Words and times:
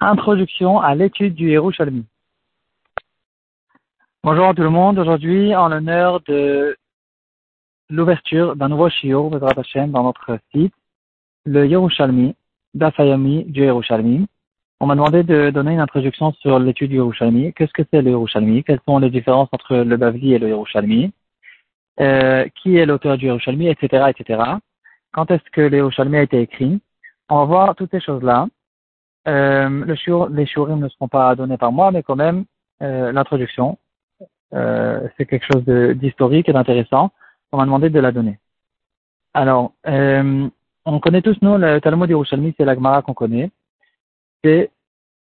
Introduction 0.00 0.78
à 0.78 0.94
l'étude 0.94 1.34
du 1.34 1.50
Yerushalmi. 1.52 2.04
Bonjour 4.22 4.44
à 4.44 4.52
tout 4.52 4.62
le 4.62 4.68
monde. 4.68 4.98
Aujourd'hui, 4.98 5.56
en 5.56 5.68
l'honneur 5.68 6.20
de 6.28 6.76
l'ouverture 7.88 8.56
d'un 8.56 8.68
nouveau 8.68 8.90
shiur, 8.90 9.30
dans 9.30 10.02
notre 10.02 10.38
site, 10.52 10.74
le 11.46 11.66
Yerushalmi, 11.66 12.34
d'Afayami 12.74 13.44
du 13.44 13.62
Yerushalmi. 13.62 14.26
On 14.80 14.86
m'a 14.86 14.96
demandé 14.96 15.22
de 15.22 15.48
donner 15.48 15.72
une 15.72 15.80
introduction 15.80 16.32
sur 16.32 16.58
l'étude 16.58 16.90
du 16.90 16.96
Yerushalmi. 16.96 17.54
Qu'est-ce 17.54 17.72
que 17.72 17.82
c'est 17.90 18.02
le 18.02 18.10
Yerushalmi? 18.10 18.64
Quelles 18.64 18.80
sont 18.86 18.98
les 18.98 19.08
différences 19.08 19.48
entre 19.52 19.76
le 19.76 19.96
Bavli 19.96 20.34
et 20.34 20.38
le 20.38 20.48
Yerushalmi? 20.48 21.10
Euh, 22.00 22.46
Qui 22.56 22.76
est 22.76 22.84
l'auteur 22.84 23.16
du 23.16 23.26
Yerushalmi, 23.26 23.68
etc., 23.68 24.10
etc. 24.10 24.42
Quand 25.12 25.30
est-ce 25.30 25.50
que 25.50 25.62
le 25.62 25.78
Yerushalmi 25.78 26.18
a 26.18 26.22
été 26.22 26.42
écrit? 26.42 26.82
On 27.30 27.38
va 27.38 27.44
voir 27.46 27.74
toutes 27.74 27.92
ces 27.92 28.00
choses-là. 28.00 28.46
Euh, 29.26 29.68
le 29.68 30.34
les 30.34 30.46
shurim 30.46 30.78
ne 30.78 30.88
seront 30.88 31.08
pas 31.08 31.34
donnés 31.34 31.56
par 31.56 31.72
moi, 31.72 31.90
mais 31.90 32.02
quand 32.02 32.16
même, 32.16 32.44
euh, 32.82 33.10
l'introduction, 33.12 33.78
euh, 34.54 35.08
c'est 35.16 35.26
quelque 35.26 35.46
chose 35.52 35.64
d'historique 35.96 36.48
et 36.48 36.52
d'intéressant. 36.52 37.10
On 37.52 37.56
m'a 37.58 37.64
demandé 37.64 37.90
de 37.90 38.00
la 38.00 38.12
donner. 38.12 38.38
Alors, 39.34 39.72
on 39.84 41.00
connaît 41.00 41.22
tous, 41.22 41.36
nous, 41.42 41.58
le 41.58 41.80
Talmud 41.80 42.08
Yerushalmi, 42.08 42.54
c'est 42.56 42.64
la 42.64 42.74
Gemara 42.74 43.02
qu'on 43.02 43.14
connaît. 43.14 43.50
C'est 44.42 44.70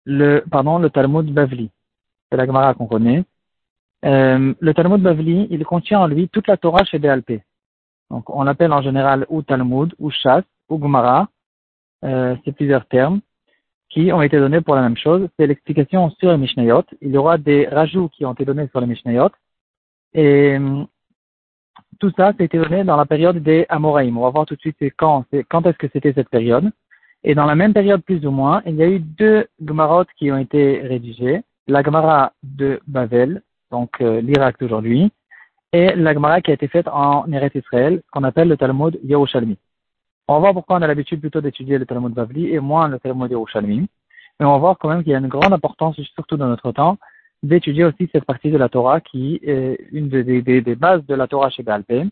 le, 0.04 0.44
pardon, 0.50 0.78
le 0.78 0.90
Talmud 0.90 1.32
Bavli. 1.32 1.70
C'est 2.28 2.36
la 2.36 2.46
Gemara 2.46 2.74
qu'on 2.74 2.86
connaît. 2.86 3.24
Euh, 4.04 4.52
le 4.58 4.74
Talmud 4.74 5.00
Bavli, 5.00 5.46
il 5.50 5.64
contient 5.64 6.00
en 6.00 6.06
lui 6.06 6.28
toute 6.28 6.48
la 6.48 6.56
Torah 6.56 6.84
chez 6.84 6.98
BLP. 6.98 7.40
Donc, 8.10 8.28
on 8.28 8.42
l'appelle 8.42 8.72
en 8.72 8.82
général 8.82 9.26
ou 9.28 9.42
Talmud, 9.42 9.94
ou 9.98 10.10
Shas, 10.10 10.42
ou 10.68 10.78
Gemara. 10.80 11.28
Euh, 12.04 12.36
c'est 12.44 12.52
plusieurs 12.52 12.86
termes 12.86 13.20
qui 13.94 14.12
ont 14.12 14.22
été 14.22 14.38
donnés 14.38 14.60
pour 14.60 14.74
la 14.74 14.82
même 14.82 14.96
chose. 14.96 15.28
C'est 15.38 15.46
l'explication 15.46 16.10
sur 16.18 16.32
les 16.32 16.36
Mishnayot. 16.36 16.82
Il 17.00 17.12
y 17.12 17.16
aura 17.16 17.38
des 17.38 17.68
rajouts 17.68 18.08
qui 18.08 18.26
ont 18.26 18.32
été 18.32 18.44
donnés 18.44 18.66
sur 18.72 18.80
les 18.80 18.88
Mishnayot. 18.88 19.30
Et 20.14 20.56
hum, 20.56 20.88
tout 22.00 22.10
ça, 22.16 22.32
ça 22.36 22.44
été 22.44 22.58
donné 22.58 22.82
dans 22.82 22.96
la 22.96 23.06
période 23.06 23.38
des 23.38 23.66
Amoraïm. 23.68 24.18
On 24.18 24.22
va 24.22 24.30
voir 24.30 24.46
tout 24.46 24.56
de 24.56 24.60
suite 24.60 24.76
quand, 24.96 25.24
est-ce 25.32 25.78
que 25.78 25.86
c'était 25.92 26.12
cette 26.12 26.28
période. 26.28 26.70
Et 27.22 27.36
dans 27.36 27.46
la 27.46 27.54
même 27.54 27.72
période, 27.72 28.02
plus 28.02 28.26
ou 28.26 28.32
moins, 28.32 28.62
il 28.66 28.74
y 28.74 28.82
a 28.82 28.88
eu 28.88 28.98
deux 28.98 29.46
Gemarot 29.64 30.06
qui 30.18 30.32
ont 30.32 30.38
été 30.38 30.80
rédigés. 30.80 31.42
La 31.68 31.82
Gemara 31.82 32.32
de 32.42 32.80
Bavel, 32.88 33.42
donc 33.70 33.90
euh, 34.00 34.20
l'Irak 34.20 34.58
d'aujourd'hui, 34.60 35.10
et 35.72 35.94
la 35.94 36.12
Gemara 36.12 36.40
qui 36.40 36.50
a 36.50 36.54
été 36.54 36.68
faite 36.68 36.88
en 36.88 37.30
Eretz 37.32 37.54
Israël, 37.54 38.02
qu'on 38.12 38.24
appelle 38.24 38.48
le 38.48 38.56
Talmud 38.56 38.98
Yerushalmi. 39.04 39.56
On 40.26 40.34
va 40.34 40.38
voir 40.40 40.54
pourquoi 40.54 40.78
on 40.78 40.82
a 40.82 40.86
l'habitude 40.86 41.20
plutôt 41.20 41.42
d'étudier 41.42 41.76
le 41.76 41.84
Talmud 41.84 42.12
Bavli 42.12 42.50
et 42.54 42.58
moins 42.58 42.88
le 42.88 42.98
Talmud 42.98 43.30
Yerushalmi. 43.30 43.86
Mais 44.40 44.46
on 44.46 44.52
va 44.52 44.58
voir 44.58 44.78
quand 44.78 44.88
même 44.88 45.02
qu'il 45.02 45.12
y 45.12 45.14
a 45.14 45.18
une 45.18 45.28
grande 45.28 45.52
importance, 45.52 46.00
surtout 46.14 46.38
dans 46.38 46.48
notre 46.48 46.72
temps, 46.72 46.96
d'étudier 47.42 47.84
aussi 47.84 48.08
cette 48.10 48.24
partie 48.24 48.50
de 48.50 48.56
la 48.56 48.70
Torah 48.70 49.00
qui 49.02 49.38
est 49.42 49.78
une 49.92 50.08
des, 50.08 50.74
bases 50.76 51.04
de 51.04 51.14
la 51.14 51.28
Torah 51.28 51.50
chez 51.50 51.62
Balpé. 51.62 52.06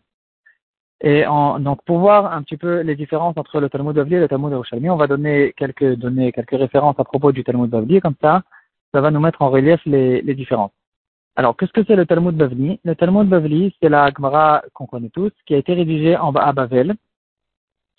Et 1.01 1.23
donc, 1.23 1.83
pour 1.85 1.99
voir 1.99 2.31
un 2.31 2.43
petit 2.43 2.55
peu 2.55 2.81
les 2.81 2.95
différences 2.95 3.35
entre 3.35 3.59
le 3.59 3.67
Talmud 3.67 3.95
Bavli 3.95 4.15
et 4.15 4.19
le 4.19 4.27
Talmud 4.27 4.51
Yerushalmi, 4.51 4.91
on 4.91 4.95
va 4.95 5.07
donner 5.07 5.53
quelques 5.57 5.95
données, 5.95 6.31
quelques 6.31 6.57
références 6.57 6.99
à 6.99 7.03
propos 7.03 7.31
du 7.31 7.43
Talmud 7.43 7.69
Bavli, 7.69 7.99
comme 7.99 8.15
ça, 8.21 8.43
ça 8.93 9.01
va 9.01 9.09
nous 9.09 9.19
mettre 9.19 9.41
en 9.41 9.49
relief 9.49 9.81
les, 9.87 10.21
les 10.21 10.35
différences. 10.35 10.71
Alors, 11.35 11.57
qu'est-ce 11.57 11.73
que 11.73 11.83
c'est 11.83 11.95
le 11.95 12.05
Talmud 12.05 12.35
Bavli? 12.35 12.79
Le 12.85 12.95
Talmud 12.95 13.27
Bavli, 13.27 13.75
c'est 13.81 13.89
la 13.89 14.11
Gemara 14.15 14.61
qu'on 14.73 14.85
connaît 14.85 15.09
tous, 15.09 15.31
qui 15.47 15.55
a 15.55 15.57
été 15.57 15.73
rédigée 15.73 16.15
en, 16.15 16.31
à 16.35 16.53
Bavel, 16.53 16.93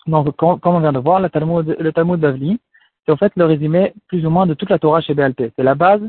donc, 0.07 0.35
comme 0.35 0.59
on 0.63 0.79
vient 0.79 0.93
de 0.93 0.99
voir, 0.99 1.19
le 1.19 1.29
Talmud, 1.29 1.75
le 1.79 1.91
Talmud 1.91 2.19
Bavli, 2.19 2.59
c'est 3.05 3.11
en 3.11 3.17
fait 3.17 3.33
le 3.35 3.45
résumé 3.45 3.93
plus 4.07 4.25
ou 4.25 4.29
moins 4.29 4.45
de 4.45 4.53
toute 4.53 4.69
la 4.69 4.79
Torah 4.79 5.01
chez 5.01 5.13
BLP. 5.13 5.51
C'est 5.55 5.63
la 5.63 5.75
base 5.75 6.01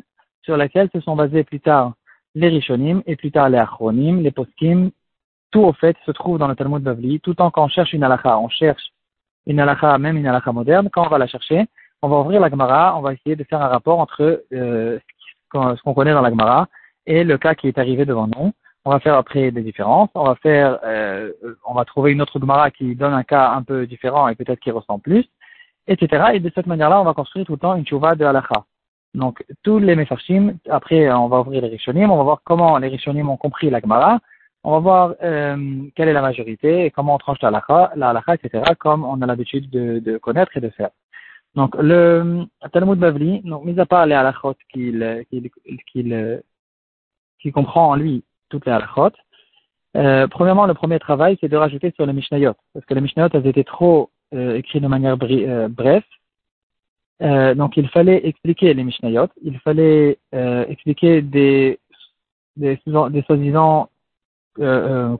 sur 0.42 0.56
laquelle 0.56 0.89
se 0.92 1.00
sont 1.00 1.16
basés 1.16 1.44
plus 1.44 1.61
tard 1.61 1.94
les 2.34 2.48
Rishonim 2.48 3.02
et 3.06 3.17
plus 3.17 3.33
tard 3.33 3.48
les 3.48 3.58
Achronim, 3.58 4.20
les 4.20 4.30
Poskim. 4.30 4.91
Tout, 5.50 5.61
au 5.61 5.72
fait, 5.72 5.96
se 6.05 6.11
trouve 6.11 6.39
dans 6.39 6.48
le 6.48 6.57
Talmud 6.57 6.83
Bavli. 6.83 7.20
Tout 7.20 7.30
le 7.30 7.36
temps 7.36 7.51
qu'on 7.51 7.68
cherche 7.68 7.92
une 7.92 8.05
halakha, 8.05 8.39
on 8.39 8.48
cherche 8.48 8.92
une 9.46 9.61
halakha, 9.61 9.96
même 9.98 10.17
une 10.17 10.27
halakha 10.27 10.52
moderne, 10.52 10.90
quand 10.90 11.07
on 11.07 11.08
va 11.08 11.18
la 11.18 11.27
chercher, 11.27 11.67
on 12.02 12.08
va 12.08 12.18
ouvrir 12.18 12.40
la 12.40 12.51
Gemara, 12.51 12.98
on 12.98 13.01
va 13.01 13.14
essayer 13.14 13.36
de 13.36 13.45
faire 13.45 13.63
un 13.63 13.68
rapport 13.68 14.01
entre 14.01 14.45
euh, 14.52 14.98
ce 15.52 15.83
qu'on 15.83 15.95
connaît 15.95 16.13
dans 16.13 16.20
la 16.20 16.30
Gemara 16.30 16.68
et 17.07 17.24
le 17.24 17.39
cas 17.39 17.55
qui 17.55 17.68
est 17.68 17.78
arrivé 17.78 18.05
devant 18.05 18.27
nous 18.27 18.52
on 18.86 18.91
va 18.91 19.01
faire 19.01 19.17
après 19.17 19.51
des 19.51 19.63
différences, 19.63 20.11
on 20.14 20.23
va 20.23 20.36
faire, 20.36 20.79
euh, 20.85 21.33
on 21.67 21.74
va 21.74 21.85
trouver 21.85 22.13
une 22.13 22.23
autre 22.23 22.39
Gemara 22.39 22.70
qui 22.70 22.95
donne 22.95 23.14
un 23.14 23.24
cas 23.24 23.51
un 23.51 23.64
peu 23.64 23.85
différent 23.85 24.29
et 24.29 24.36
peut-être 24.36 24.61
qui 24.61 24.70
ressemble 24.70 25.02
plus, 25.02 25.24
etc. 25.89 26.27
Et 26.35 26.41
de 26.41 26.52
cette 26.55 26.69
manière-là, 26.69 27.01
on 27.01 27.05
va 27.05 27.13
construire 27.13 27.45
tout 27.46 27.55
le 27.55 27.58
temps 27.58 27.75
une 27.75 27.85
chouva 27.85 28.14
de 28.14 28.25
halakha. 28.25 28.64
Donc, 29.14 29.45
tous 29.64 29.80
les 29.80 29.96
mefarshim, 29.96 30.55
après, 30.70 31.11
on 31.11 31.27
va 31.27 31.41
ouvrir 31.41 31.63
les 31.63 31.69
rishonim, 31.69 32.13
on 32.13 32.17
va 32.17 32.23
voir 32.23 32.42
comment 32.45 32.79
les 32.79 32.86
rishonim 32.86 33.29
ont 33.29 33.36
compris 33.36 33.70
la 33.70 33.80
Gemara, 33.80 34.20
on 34.63 34.70
va 34.70 34.79
voir 34.79 35.14
euh, 35.20 35.83
quelle 35.96 36.08
est 36.08 36.13
la 36.13 36.23
majorité 36.23 36.85
et 36.85 36.92
comment 36.92 37.17
on 37.17 37.19
tranche 37.19 37.42
la 37.42 37.48
halakha, 37.48 37.91
la 37.96 38.11
halakha, 38.11 38.35
etc., 38.36 38.63
comme 38.79 39.05
on 39.05 39.20
a 39.20 39.27
l'habitude 39.27 39.69
de, 39.69 40.17
connaître 40.19 40.57
et 40.57 40.61
de 40.61 40.70
faire. 40.70 40.91
Donc, 41.57 41.75
le 41.80 42.45
Talmud 42.73 43.01
Bavli, 43.01 43.41
donc, 43.41 43.64
mis 43.64 43.80
à 43.80 43.86
part 43.86 44.07
les 44.07 44.14
halakhot 44.14 44.55
qu'il 44.73 45.25
qu'il 45.29 45.51
qu'il 47.41 47.52
comprend 47.52 47.91
en 47.91 47.96
lui 47.96 48.23
toutes 48.48 48.67
les 48.67 48.73
halachot. 48.73 49.12
Euh, 49.96 50.27
premièrement, 50.29 50.67
le 50.67 50.74
premier 50.74 50.98
travail, 50.98 51.39
c'est 51.40 51.48
de 51.48 51.57
rajouter 51.57 51.92
sur 51.96 52.05
les 52.07 52.12
Mishnayot, 52.12 52.55
parce 52.74 52.84
que 52.84 52.95
les 52.95 53.01
Mishnayot, 53.01 53.30
elles 53.33 53.46
étaient 53.46 53.64
trop 53.64 54.11
euh, 54.34 54.57
écrites 54.57 54.83
de 54.83 54.89
manière 54.89 55.17
euh, 55.23 55.68
bref. 55.68 56.05
Euh, 57.23 57.55
donc, 57.55 57.77
il 57.79 57.89
fallait 57.89 58.27
expliquer 58.27 58.74
les 58.74 58.84
Mishnayot, 58.84 59.29
il 59.42 59.58
fallait 59.61 60.18
euh, 60.34 60.67
expliquer 60.68 61.23
des 61.23 61.79
soi-disant 62.86 63.89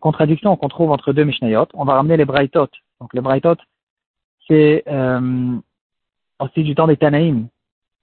contradictions 0.00 0.56
qu'on 0.56 0.69
trouve 0.69 0.91
entre 0.91 1.12
deux 1.12 1.25
Mishnayot. 1.25 1.66
On 1.75 1.84
va 1.84 1.94
ramener 1.94 2.16
les 2.16 2.25
Braithot. 2.25 2.69
Donc, 3.00 3.12
les 3.14 3.20
Braithot, 3.20 3.56
c'est 4.48 4.84
aussi 6.38 6.62
du 6.62 6.75
temps 6.75 6.87
des 6.87 6.97
Tanaïm 6.97 7.48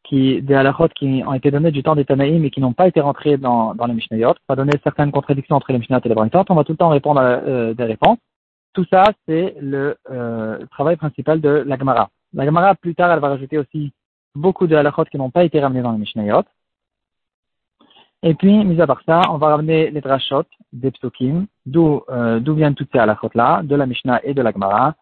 qui, 0.03 0.41
des 0.41 0.55
halachot 0.55 0.89
qui 0.89 1.23
ont 1.25 1.33
été 1.33 1.51
donnés 1.51 1.71
du 1.71 1.83
temps 1.83 1.95
des 1.95 2.05
Tanaïm 2.05 2.43
et 2.45 2.49
qui 2.49 2.61
n'ont 2.61 2.73
pas 2.73 2.87
été 2.87 2.99
rentrés 3.01 3.37
dans, 3.37 3.73
dans 3.73 3.85
les 3.85 3.93
Mishnayot. 3.93 4.35
Va 4.47 4.55
donner 4.55 4.73
certaines 4.83 5.11
contradictions 5.11 5.55
entre 5.55 5.71
les 5.71 5.79
Mishnayot 5.79 6.01
et 6.03 6.09
les 6.09 6.15
Braithot. 6.15 6.45
On 6.49 6.55
va 6.55 6.63
tout 6.63 6.73
le 6.73 6.77
temps 6.77 6.89
répondre 6.89 7.19
à, 7.21 7.23
euh, 7.23 7.73
des 7.73 7.85
réponses. 7.85 8.17
Tout 8.73 8.85
ça, 8.91 9.05
c'est 9.27 9.55
le 9.59 9.97
euh, 10.11 10.65
travail 10.71 10.97
principal 10.97 11.39
de 11.39 11.63
la 11.65 11.77
Gemara. 11.77 12.09
La 12.33 12.45
Gemara, 12.45 12.75
plus 12.75 12.95
tard, 12.95 13.11
elle 13.11 13.19
va 13.19 13.29
rajouter 13.29 13.57
aussi 13.57 13.93
beaucoup 14.35 14.67
de 14.67 14.75
halachot 14.75 15.05
qui 15.05 15.17
n'ont 15.17 15.29
pas 15.29 15.43
été 15.43 15.59
ramenés 15.59 15.81
dans 15.81 15.91
les 15.91 15.99
Mishnayot. 15.99 16.43
Et 18.25 18.35
puis, 18.35 18.63
mis 18.63 18.81
à 18.81 18.87
part 18.87 19.01
ça, 19.05 19.21
on 19.29 19.37
va 19.37 19.49
ramener 19.49 19.91
les 19.91 19.99
drashot 19.99 20.45
des 20.71 20.91
psukim, 20.91 21.45
d'où 21.65 22.01
euh, 22.09 22.39
d'où 22.39 22.55
viennent 22.55 22.73
toutes 22.73 22.89
ces 22.93 22.99
halachot-là, 22.99 23.61
de 23.63 23.75
la 23.75 23.85
Mishnah 23.85 24.21
et 24.23 24.33
de 24.33 24.41
la 24.41 24.53
Gemara. 24.53 24.95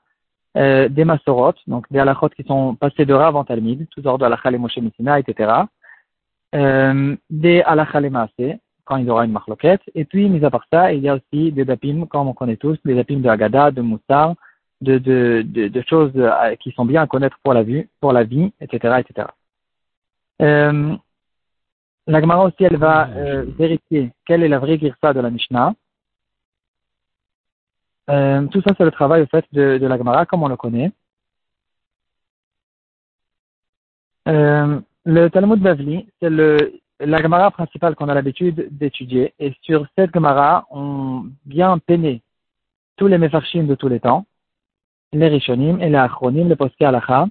Euh, 0.58 0.90
des 0.90 1.06
Masorot, 1.06 1.54
donc 1.66 1.86
des 1.92 2.00
halachot 2.00 2.30
qui 2.30 2.44
sont 2.44 2.76
passés 2.76 3.06
de 3.06 3.14
Rav 3.14 3.38
en 3.38 3.46
Talmud, 3.46 3.88
tous 3.90 4.06
ordres 4.06 4.26
halachal 4.26 4.56
et 4.56 4.58
Moshe 4.58 4.78
Messina, 4.78 5.18
etc. 5.18 5.50
Euh, 6.54 7.16
des 7.30 7.62
halachal 7.62 8.06
et 8.06 8.60
quand 8.84 8.98
il 8.98 9.06
y 9.06 9.10
aura 9.10 9.24
une 9.24 9.32
marloquette. 9.32 9.82
Et 9.96 10.04
puis, 10.04 10.28
mis 10.28 10.44
à 10.44 10.50
part 10.50 10.66
ça, 10.72 10.92
il 10.92 11.02
y 11.02 11.08
a 11.08 11.16
aussi 11.16 11.54
des 11.54 11.64
dapim, 11.64 12.06
comme 12.08 12.28
on 12.28 12.34
connaît 12.34 12.58
tous, 12.58 12.78
des 12.84 12.96
dapim 12.96 13.20
de 13.20 13.30
Haggadah, 13.30 13.72
de 13.72 13.82
Moussar, 13.82 14.36
de, 14.82 14.98
de, 14.98 15.44
de, 15.46 15.68
de, 15.70 15.84
choses 15.88 16.12
euh, 16.16 16.56
qui 16.56 16.72
sont 16.72 16.86
bien 16.86 17.04
à 17.04 17.08
connaître 17.08 17.38
pour 17.44 17.54
la 17.54 17.64
vie, 17.64 17.88
pour 18.02 18.12
la 18.12 18.24
vie, 18.24 18.52
etc., 18.60 18.96
etc. 19.00 19.28
Euh, 20.42 20.96
la 22.08 22.20
Gemara 22.20 22.44
aussi, 22.44 22.64
elle 22.64 22.78
va 22.78 23.10
euh, 23.10 23.46
vérifier 23.58 24.12
quelle 24.26 24.44
est 24.44 24.50
la 24.50 24.60
vraie 24.60 24.78
girsa 24.78 25.14
de 25.14 25.20
la 25.22 25.30
Mishnah. 25.30 25.74
Euh, 28.12 28.46
tout 28.48 28.62
ça, 28.62 28.74
c'est 28.78 28.84
le 28.84 28.92
travail 28.92 29.26
fait 29.28 29.46
de, 29.54 29.86
la 29.86 29.98
Gemara, 29.98 30.26
comme 30.26 30.44
on 30.44 30.48
le 30.48 30.58
connaît. 30.58 30.92
Euh, 34.28 34.80
le 35.06 35.30
Talmud 35.30 35.60
Bavli, 35.60 36.08
c'est 36.20 36.30
la 36.30 37.22
Gemara 37.22 37.52
principale 37.52 37.96
qu'on 37.96 38.10
a 38.10 38.14
l'habitude 38.14 38.68
d'étudier. 38.72 39.34
Et 39.40 39.54
sur 39.62 39.88
cette 39.98 40.14
Gemara, 40.14 40.66
on 40.72 41.26
bien 41.46 41.78
peiné 41.80 42.22
tous 42.98 43.08
les 43.08 43.18
Mefarshim 43.18 43.66
de 43.66 43.76
tous 43.76 43.88
les 43.88 44.00
temps, 44.00 44.26
les 45.14 45.28
Rishonim 45.28 45.82
et 45.82 45.90
les 45.90 45.96
Achronim, 45.96 46.50
les 46.50 46.56
Poské 46.56 46.86
Alacha. 46.86 47.28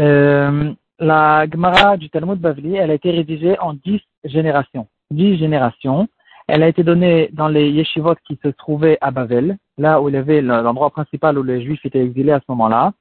Euh, 0.00 0.72
la 0.98 1.46
Gemara 1.50 1.96
du 1.96 2.08
Talmud 2.10 2.38
Bavli, 2.38 2.76
elle 2.76 2.90
a 2.90 2.94
été 2.94 3.10
rédigée 3.10 3.58
en 3.58 3.74
dix 3.74 4.00
générations. 4.24 4.86
Dix 5.10 5.36
générations. 5.36 6.08
Elle 6.46 6.62
a 6.62 6.68
été 6.68 6.82
donnée 6.82 7.30
dans 7.32 7.48
les 7.48 7.70
yeshivot 7.70 8.16
qui 8.26 8.38
se 8.42 8.48
trouvaient 8.48 8.98
à 9.00 9.10
Bavel, 9.10 9.56
là 9.78 10.00
où 10.00 10.08
il 10.08 10.14
y 10.14 10.18
avait 10.18 10.40
l'endroit 10.40 10.90
principal 10.90 11.38
où 11.38 11.42
les 11.42 11.62
juifs 11.62 11.84
étaient 11.84 12.04
exilés 12.04 12.32
à 12.32 12.40
ce 12.40 12.44
moment-là. 12.48 12.92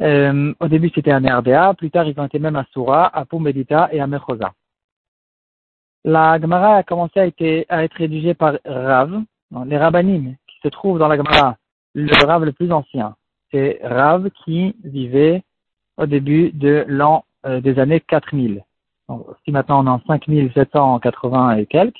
Euh, 0.00 0.52
au 0.60 0.68
début, 0.68 0.90
c'était 0.94 1.12
à 1.12 1.20
Nerdea, 1.20 1.74
plus 1.74 1.90
tard, 1.90 2.06
ils 2.06 2.18
ont 2.20 2.26
été 2.26 2.38
même 2.38 2.56
à 2.56 2.64
Soura, 2.72 3.06
à 3.16 3.24
Pumbedita 3.24 3.88
et 3.92 4.00
à 4.00 4.06
Mechosa. 4.06 4.52
La 6.04 6.40
Gemara 6.40 6.76
a 6.76 6.82
commencé 6.82 7.20
à, 7.20 7.74
à 7.74 7.84
être 7.84 7.94
rédigée 7.94 8.34
par 8.34 8.54
Rav, 8.64 9.22
les 9.66 9.78
Rabbanim 9.78 10.36
qui 10.46 10.58
se 10.62 10.68
trouvent 10.68 10.98
dans 10.98 11.08
la 11.08 11.16
Gemara, 11.16 11.56
le 11.94 12.26
Rav 12.26 12.44
le 12.44 12.52
plus 12.52 12.70
ancien. 12.72 13.16
C'est 13.50 13.80
Rav 13.82 14.30
qui 14.44 14.76
vivait 14.84 15.42
au 15.96 16.06
début 16.06 16.50
de 16.52 16.84
l'an 16.88 17.24
euh, 17.46 17.60
des 17.60 17.78
années 17.78 18.00
4000. 18.00 18.62
Donc, 19.08 19.26
si 19.44 19.52
maintenant 19.52 19.82
on 19.82 19.86
est 19.86 19.90
en 19.90 20.00
5780 20.06 21.56
et 21.56 21.66
quelques, 21.66 21.96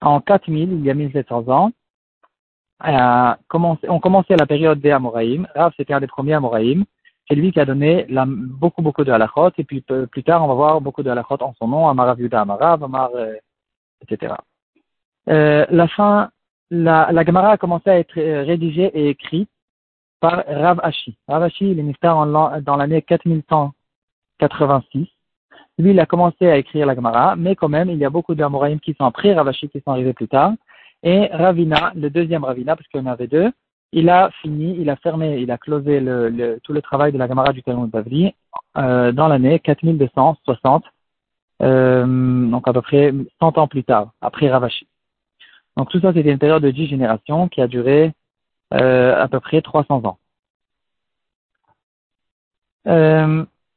en 0.00 0.20
4000, 0.20 0.72
il 0.72 0.84
y 0.84 0.90
a 0.90 0.94
1700 0.94 1.48
ans, 1.48 1.72
euh, 2.86 3.34
on 3.88 4.00
commençait 4.00 4.36
la 4.36 4.46
période 4.46 4.80
des 4.80 4.90
Amoraïm. 4.90 5.46
Rav, 5.54 5.72
c'était 5.76 5.94
un 5.94 6.00
des 6.00 6.06
premiers 6.06 6.34
Amoraïm. 6.34 6.84
C'est 7.28 7.34
lui 7.34 7.52
qui 7.52 7.60
a 7.60 7.64
donné 7.64 8.06
beaucoup, 8.08 8.82
beaucoup 8.82 9.04
de 9.04 9.12
halachot. 9.12 9.50
Et 9.58 9.64
puis 9.64 9.82
plus 9.82 10.24
tard, 10.24 10.44
on 10.44 10.48
va 10.48 10.54
voir 10.54 10.80
beaucoup 10.80 11.02
de 11.02 11.10
halachot 11.10 11.36
en 11.40 11.54
son 11.54 11.68
nom, 11.68 11.88
Amarav 11.88 12.20
Yuda 12.20 12.40
Amarav, 12.40 12.82
Amar, 12.82 13.10
euh, 13.14 13.34
etc. 14.02 14.34
Euh, 15.28 15.66
la 15.70 15.88
fin, 15.88 16.30
la, 16.70 17.24
Gemara 17.24 17.50
a 17.50 17.56
commencé 17.56 17.90
à 17.90 17.98
être 17.98 18.14
rédigée 18.14 18.90
et 18.94 19.10
écrite 19.10 19.50
par 20.20 20.44
Rav 20.46 20.80
Ashi. 20.82 21.16
Rav 21.28 21.42
Ashi, 21.42 21.70
il 21.70 21.78
est 21.78 22.02
dans 22.02 22.76
l'année 22.76 23.02
4186. 23.02 25.06
Lui, 25.78 25.90
il 25.92 26.00
a 26.00 26.06
commencé 26.06 26.48
à 26.48 26.56
écrire 26.56 26.86
la 26.86 26.94
Gemara, 26.94 27.36
mais 27.36 27.54
quand 27.54 27.68
même, 27.68 27.90
il 27.90 27.98
y 27.98 28.04
a 28.04 28.10
beaucoup 28.10 28.34
d'Amoraïm 28.34 28.80
qui 28.80 28.94
sont 28.94 29.04
après 29.04 29.34
Rav 29.34 29.46
Ashi, 29.48 29.68
qui 29.68 29.80
sont 29.80 29.92
arrivés 29.92 30.14
plus 30.14 30.28
tard. 30.28 30.54
Et 31.02 31.26
Ravina, 31.32 31.92
le 31.94 32.10
deuxième 32.10 32.44
Ravina, 32.44 32.76
parce 32.76 32.86
qu'il 32.88 33.00
y 33.00 33.02
en 33.02 33.06
avait 33.06 33.26
deux, 33.26 33.50
il 33.92 34.08
a 34.08 34.30
fini, 34.42 34.76
il 34.78 34.88
a 34.90 34.96
fermé, 34.96 35.38
il 35.40 35.50
a 35.50 35.58
closé 35.58 36.00
le, 36.00 36.60
tout 36.62 36.72
le 36.72 36.82
travail 36.82 37.12
de 37.12 37.18
la 37.18 37.26
Gemara 37.26 37.52
du 37.52 37.62
Talmud 37.62 37.90
Bavli 37.90 38.34
euh, 38.76 39.10
dans 39.12 39.26
l'année 39.26 39.58
4260, 39.58 40.84
euh, 41.62 42.46
donc 42.50 42.68
à 42.68 42.72
peu 42.72 42.82
près 42.82 43.12
100 43.40 43.58
ans 43.58 43.68
plus 43.68 43.84
tard, 43.84 44.12
après 44.20 44.48
Ravashi. 44.48 44.86
Donc 45.76 45.88
tout 45.90 46.00
ça, 46.00 46.12
c'était 46.12 46.30
une 46.30 46.38
période 46.38 46.62
de 46.62 46.70
10 46.70 46.86
générations 46.86 47.48
qui 47.48 47.60
a 47.60 47.66
duré 47.66 48.12
euh, 48.74 49.20
à 49.20 49.28
peu 49.28 49.40
près 49.40 49.62
300 49.62 50.04
ans. 50.04 50.18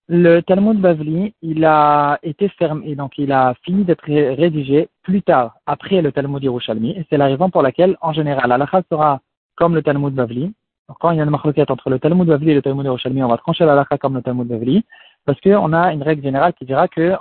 Le 0.10 0.42
Talmud 0.42 0.82
Bavli, 0.82 1.34
il 1.42 1.64
a 1.64 2.20
été 2.24 2.50
fermé, 2.50 2.94
donc 2.96 3.18
il 3.18 3.32
a 3.32 3.54
fini 3.64 3.86
d'être 3.86 4.04
rédigé 4.06 4.90
plus 5.02 5.22
tard, 5.22 5.56
après 5.66 6.02
le 6.02 6.12
Talmud 6.12 6.44
Yerushalmi, 6.44 6.92
et 6.92 7.06
c'est 7.10 7.16
la 7.16 7.28
raison 7.28 7.50
pour 7.50 7.62
laquelle, 7.62 7.96
en 8.02 8.12
général, 8.12 8.50
l'alakha 8.50 8.82
sera 8.90 9.22
comme 9.56 9.76
le 9.76 9.82
Talmud 9.82 10.14
Bavli. 10.14 10.54
Donc, 10.90 10.98
quand 11.00 11.12
il 11.12 11.18
y 11.18 11.22
a 11.22 11.24
une 11.24 11.30
marloquette 11.30 11.72
entre 11.72 11.90
le 11.90 12.00
Talmud 12.00 12.28
Bavli 12.28 12.52
et 12.52 12.56
le 12.56 12.62
Talmud 12.62 12.86
Yerushalmi, 12.86 13.24
on 13.24 13.30
va 13.30 13.38
trancher 13.38 13.64
l'alakha 13.66 13.98
comme 13.98 14.16
le 14.16 14.22
Talmud 14.22 14.46
Bavli, 14.46 14.84
parce 15.26 15.40
qu'on 15.40 15.72
a 15.72 15.94
une 15.94 16.04
règle 16.04 16.22
générale 16.22 16.54
qui 16.54 16.66
dira 16.66 16.90
que 16.90 17.14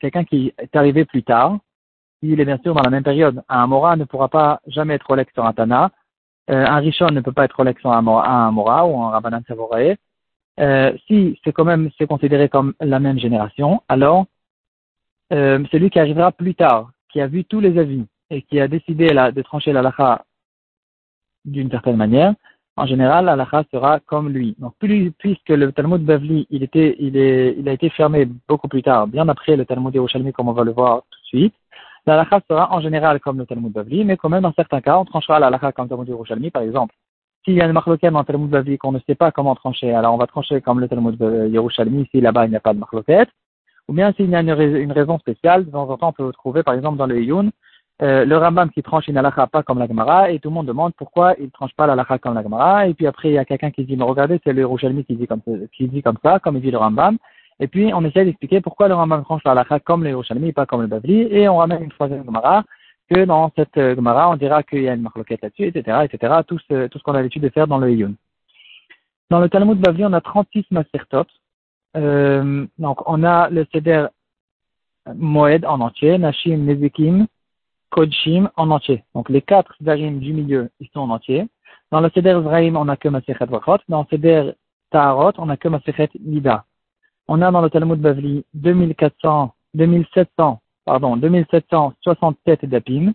quelqu'un 0.00 0.24
qui 0.24 0.54
est 0.56 0.74
arrivé 0.74 1.04
plus 1.04 1.22
tard, 1.22 1.58
il 2.22 2.40
est 2.40 2.46
bien 2.46 2.58
sûr 2.62 2.74
dans 2.74 2.82
la 2.82 2.90
même 2.90 3.02
période, 3.02 3.42
un 3.50 3.66
Mora 3.66 3.96
ne 3.96 4.04
pourra 4.04 4.28
pas 4.28 4.60
jamais 4.68 4.94
être 4.94 5.06
Rolex 5.06 5.30
sur 5.34 5.44
un 5.44 5.52
Tana, 5.52 5.90
euh, 6.50 6.64
un 6.64 6.76
Rishon 6.76 7.08
ne 7.10 7.20
peut 7.20 7.32
pas 7.32 7.44
être 7.44 7.56
Rolex 7.56 7.78
sur 7.80 7.92
un 7.92 8.00
Mora, 8.00 8.86
ou 8.86 9.02
un 9.02 9.10
Rabbanan 9.10 9.42
Savorae, 9.46 9.96
euh, 10.60 10.92
si 11.06 11.38
c'est 11.44 11.52
quand 11.52 11.64
même 11.64 11.90
c'est 11.98 12.06
considéré 12.06 12.48
comme 12.48 12.74
la 12.80 13.00
même 13.00 13.18
génération, 13.18 13.82
alors 13.88 14.26
euh, 15.32 15.64
celui 15.70 15.90
qui 15.90 15.98
arrivera 15.98 16.32
plus 16.32 16.54
tard, 16.54 16.90
qui 17.10 17.20
a 17.20 17.26
vu 17.26 17.44
tous 17.44 17.60
les 17.60 17.78
avis 17.78 18.04
et 18.30 18.42
qui 18.42 18.60
a 18.60 18.68
décidé 18.68 19.06
de 19.08 19.42
trancher 19.42 19.72
la 19.72 19.82
lacha 19.82 20.24
d'une 21.44 21.70
certaine 21.70 21.96
manière, 21.96 22.34
en 22.76 22.86
général, 22.86 23.26
la 23.26 23.36
lacha 23.36 23.64
sera 23.70 24.00
comme 24.00 24.30
lui. 24.30 24.56
Donc, 24.58 24.74
puisque 25.18 25.48
le 25.48 25.72
Talmud 25.72 26.02
Bavli, 26.04 26.46
il, 26.50 26.62
était, 26.62 26.96
il, 26.98 27.16
est, 27.16 27.54
il 27.58 27.68
a 27.68 27.72
été 27.72 27.90
fermé 27.90 28.26
beaucoup 28.48 28.68
plus 28.68 28.82
tard, 28.82 29.06
bien 29.06 29.28
après 29.28 29.56
le 29.56 29.66
Talmud 29.66 29.94
Yerushalmi, 29.94 30.32
comme 30.32 30.48
on 30.48 30.52
va 30.52 30.64
le 30.64 30.72
voir 30.72 31.02
tout 31.10 31.20
de 31.20 31.26
suite, 31.26 31.54
la 32.06 32.16
lacha 32.16 32.40
sera 32.48 32.72
en 32.72 32.80
général 32.80 33.20
comme 33.20 33.38
le 33.38 33.46
Talmud 33.46 33.72
Bavli, 33.72 34.04
mais 34.04 34.16
quand 34.16 34.28
même, 34.28 34.42
dans 34.42 34.54
certains 34.54 34.80
cas, 34.80 34.98
on 34.98 35.04
tranchera 35.04 35.38
la 35.38 35.50
lacha 35.50 35.72
comme 35.72 35.84
le 35.84 35.90
Talmud 35.90 36.08
Yerushalmi, 36.08 36.50
par 36.50 36.62
exemple. 36.62 36.94
S'il 37.44 37.54
y 37.54 37.60
a 37.60 37.66
une 37.66 37.72
marloquette 37.72 38.12
dans 38.12 38.20
le 38.20 38.24
Talmud 38.24 38.50
Bavli 38.50 38.78
qu'on 38.78 38.92
ne 38.92 39.00
sait 39.00 39.16
pas 39.16 39.32
comment 39.32 39.54
trancher, 39.56 39.92
alors 39.92 40.14
on 40.14 40.18
va 40.18 40.26
trancher 40.26 40.60
comme 40.60 40.78
le 40.78 40.88
Talmud 40.88 41.16
Yerushalmi, 41.20 42.08
si 42.10 42.20
là-bas 42.20 42.46
il 42.46 42.50
n'y 42.50 42.56
a 42.56 42.60
pas 42.60 42.72
de 42.72 42.78
marloquette. 42.78 43.30
Ou 43.88 43.94
bien 43.94 44.12
s'il 44.12 44.30
y 44.30 44.36
a 44.36 44.40
une, 44.40 44.92
raison 44.92 45.18
spéciale, 45.18 45.66
de 45.66 45.70
temps 45.70 45.90
en 45.90 45.96
temps 45.96 46.08
on 46.08 46.12
peut 46.12 46.32
trouver 46.32 46.62
par 46.62 46.74
exemple 46.74 46.98
dans 46.98 47.06
le 47.06 47.20
Yun, 47.20 47.50
euh, 48.00 48.24
le 48.24 48.36
Rambam 48.36 48.70
qui 48.70 48.82
tranche 48.82 49.08
une 49.08 49.16
halakha 49.16 49.48
pas 49.48 49.62
comme 49.62 49.78
la 49.78 49.86
Gemara, 49.86 50.30
et 50.30 50.38
tout 50.38 50.48
le 50.48 50.54
monde 50.54 50.66
demande 50.66 50.92
pourquoi 50.96 51.34
il 51.38 51.46
ne 51.46 51.50
tranche 51.50 51.74
pas 51.74 51.86
la 51.86 52.04
comme 52.18 52.34
la 52.34 52.42
Gemara, 52.42 52.86
et 52.86 52.94
puis 52.94 53.06
après 53.06 53.30
il 53.30 53.34
y 53.34 53.38
a 53.38 53.44
quelqu'un 53.44 53.70
qui 53.70 53.84
dit, 53.84 53.96
mais 53.96 54.04
regardez, 54.04 54.40
c'est 54.44 54.52
le 54.52 54.60
Yerushalmi 54.60 55.04
qui 55.04 55.16
dit 55.16 55.26
comme, 55.26 56.16
ça, 56.22 56.38
comme 56.38 56.56
il 56.56 56.62
dit 56.62 56.70
le 56.70 56.78
Rambam, 56.78 57.18
et 57.60 57.68
puis 57.68 57.92
on 57.92 58.04
essaie 58.04 58.24
d'expliquer 58.24 58.60
pourquoi 58.60 58.88
le 58.88 58.94
Rambam 58.94 59.24
tranche 59.24 59.42
la 59.44 59.64
comme 59.80 60.04
le 60.04 60.10
Yerushalmi, 60.10 60.52
pas 60.52 60.66
comme 60.66 60.82
le 60.82 60.86
Bavli, 60.86 61.28
et 61.30 61.48
on 61.48 61.56
ramène 61.56 61.82
une 61.82 61.90
troisième 61.90 62.24
Gemara, 62.24 62.64
que 63.12 63.24
dans 63.24 63.52
cette 63.56 63.76
euh, 63.76 63.94
Gemara, 63.94 64.30
on 64.30 64.36
dira 64.36 64.62
qu'il 64.62 64.82
y 64.82 64.88
a 64.88 64.94
une 64.94 65.02
marloquette 65.02 65.42
là-dessus, 65.42 65.66
etc., 65.66 65.98
etc., 66.04 66.34
tout 66.46 66.58
ce, 66.68 66.86
tout 66.86 66.98
ce 66.98 67.02
qu'on 67.02 67.12
a 67.12 67.16
l'habitude 67.16 67.42
de 67.42 67.48
faire 67.48 67.66
dans 67.66 67.78
le 67.78 67.92
Yun. 67.92 68.14
Dans 69.30 69.40
le 69.40 69.48
Talmud 69.48 69.78
Bavli, 69.78 70.04
on 70.04 70.12
a 70.12 70.20
36 70.20 70.66
Mastertops. 70.70 71.32
Euh, 71.96 72.66
donc, 72.78 73.08
on 73.08 73.22
a 73.24 73.48
le 73.50 73.66
Seder 73.72 74.06
Moed 75.14 75.64
en 75.64 75.80
entier, 75.80 76.18
Nashim, 76.18 76.64
Nezikim, 76.64 77.26
Kodshim 77.90 78.48
en 78.56 78.70
entier. 78.70 79.04
Donc, 79.14 79.28
les 79.28 79.42
quatre 79.42 79.74
Sedarim 79.78 80.18
du 80.18 80.32
milieu, 80.32 80.70
ils 80.80 80.88
sont 80.92 81.00
en 81.00 81.10
entier. 81.10 81.46
Dans 81.90 82.00
le 82.00 82.10
Seder 82.10 82.40
Zraim, 82.42 82.76
on 82.76 82.86
n'a 82.86 82.96
que 82.96 83.08
Masechet 83.08 83.46
Vachot. 83.46 83.78
Dans 83.88 84.00
le 84.00 84.06
Seder 84.10 84.52
Taharot, 84.90 85.32
on 85.38 85.46
n'a 85.46 85.56
que 85.56 85.68
Masechet 85.68 86.10
Nida. 86.20 86.64
On 87.28 87.42
a 87.42 87.50
dans 87.50 87.60
le 87.60 87.70
Talmud 87.70 88.00
Bavli 88.00 88.44
2400, 88.54 89.54
2700 89.74 90.60
pardon, 90.84 91.16
2767 91.16 92.64
dapim. 92.66 93.12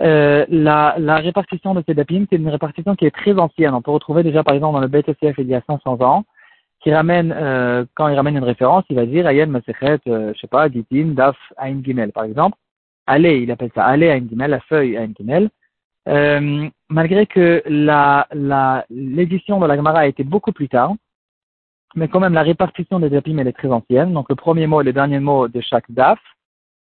Euh, 0.00 0.46
la, 0.48 0.96
la, 0.98 1.16
répartition 1.16 1.74
de 1.74 1.82
ces 1.86 1.94
dapim, 1.94 2.24
c'est 2.28 2.36
une 2.36 2.48
répartition 2.48 2.96
qui 2.96 3.06
est 3.06 3.14
très 3.14 3.38
ancienne. 3.38 3.74
On 3.74 3.82
peut 3.82 3.90
retrouver 3.90 4.22
déjà, 4.22 4.42
par 4.42 4.54
exemple, 4.54 4.74
dans 4.74 4.80
le 4.80 4.88
BTCF 4.88 5.36
il 5.38 5.46
y 5.46 5.54
a 5.54 5.62
500 5.66 6.00
ans, 6.00 6.24
qui 6.82 6.92
ramène, 6.92 7.32
euh, 7.36 7.84
quand 7.94 8.08
il 8.08 8.16
ramène 8.16 8.36
une 8.36 8.44
référence, 8.44 8.84
il 8.90 8.96
va 8.96 9.06
dire 9.06 9.26
Ayen 9.26 9.46
Masechet, 9.46 10.00
euh, 10.08 10.32
je 10.34 10.40
sais 10.40 10.48
pas, 10.48 10.68
Gitin, 10.68 11.12
Daf, 11.14 11.36
Ain 11.56 11.82
Gimel, 11.82 12.10
par 12.10 12.24
exemple. 12.24 12.58
Allez, 13.06 13.38
il 13.38 13.50
appelle 13.50 13.70
ça 13.74 13.84
Allez 13.84 14.10
Ain 14.10 14.26
Gimel, 14.28 14.50
la 14.50 14.60
feuille 14.60 14.96
Ain 14.96 15.12
Gimel. 15.16 15.50
Euh, 16.08 16.68
malgré 16.88 17.26
que 17.26 17.62
la, 17.66 18.26
la, 18.32 18.84
l'édition 18.90 19.60
de 19.60 19.66
la 19.66 19.76
Gemara 19.76 20.00
a 20.00 20.06
été 20.06 20.24
beaucoup 20.24 20.50
plus 20.50 20.68
tard, 20.68 20.94
mais 21.94 22.08
quand 22.08 22.18
même 22.18 22.34
la 22.34 22.42
répartition 22.42 22.98
des 22.98 23.10
dapim 23.10 23.38
elle 23.38 23.46
est 23.46 23.52
très 23.52 23.68
ancienne. 23.68 24.12
Donc 24.12 24.28
le 24.28 24.34
premier 24.34 24.66
mot 24.66 24.80
et 24.80 24.84
le 24.84 24.92
dernier 24.92 25.20
mot 25.20 25.46
de 25.46 25.60
chaque 25.60 25.90
daf, 25.90 26.18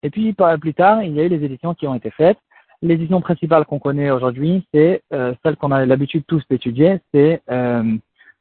et 0.04 0.10
puis 0.10 0.34
plus 0.62 0.74
tard, 0.74 1.04
il 1.04 1.13
y 1.13 1.19
a 1.19 1.24
eu 1.24 1.30
les 1.30 1.44
éditions 1.44 1.74
qui 1.74 1.88
ont 1.88 1.96
été 1.96 2.10
faites. 2.12 2.38
L'édition 2.81 3.19
principale 3.19 3.66
qu'on 3.66 3.80
connaît 3.80 4.10
aujourd'hui, 4.10 4.66
c'est 4.74 5.04
euh, 5.12 5.34
celle 5.44 5.57
qu'on 5.57 5.72
a 5.72 5.86
l'habitude 5.86 6.24
tous 6.25 6.42
d'étudier, 6.50 7.00
c'est 7.13 7.42
euh, 7.51 7.84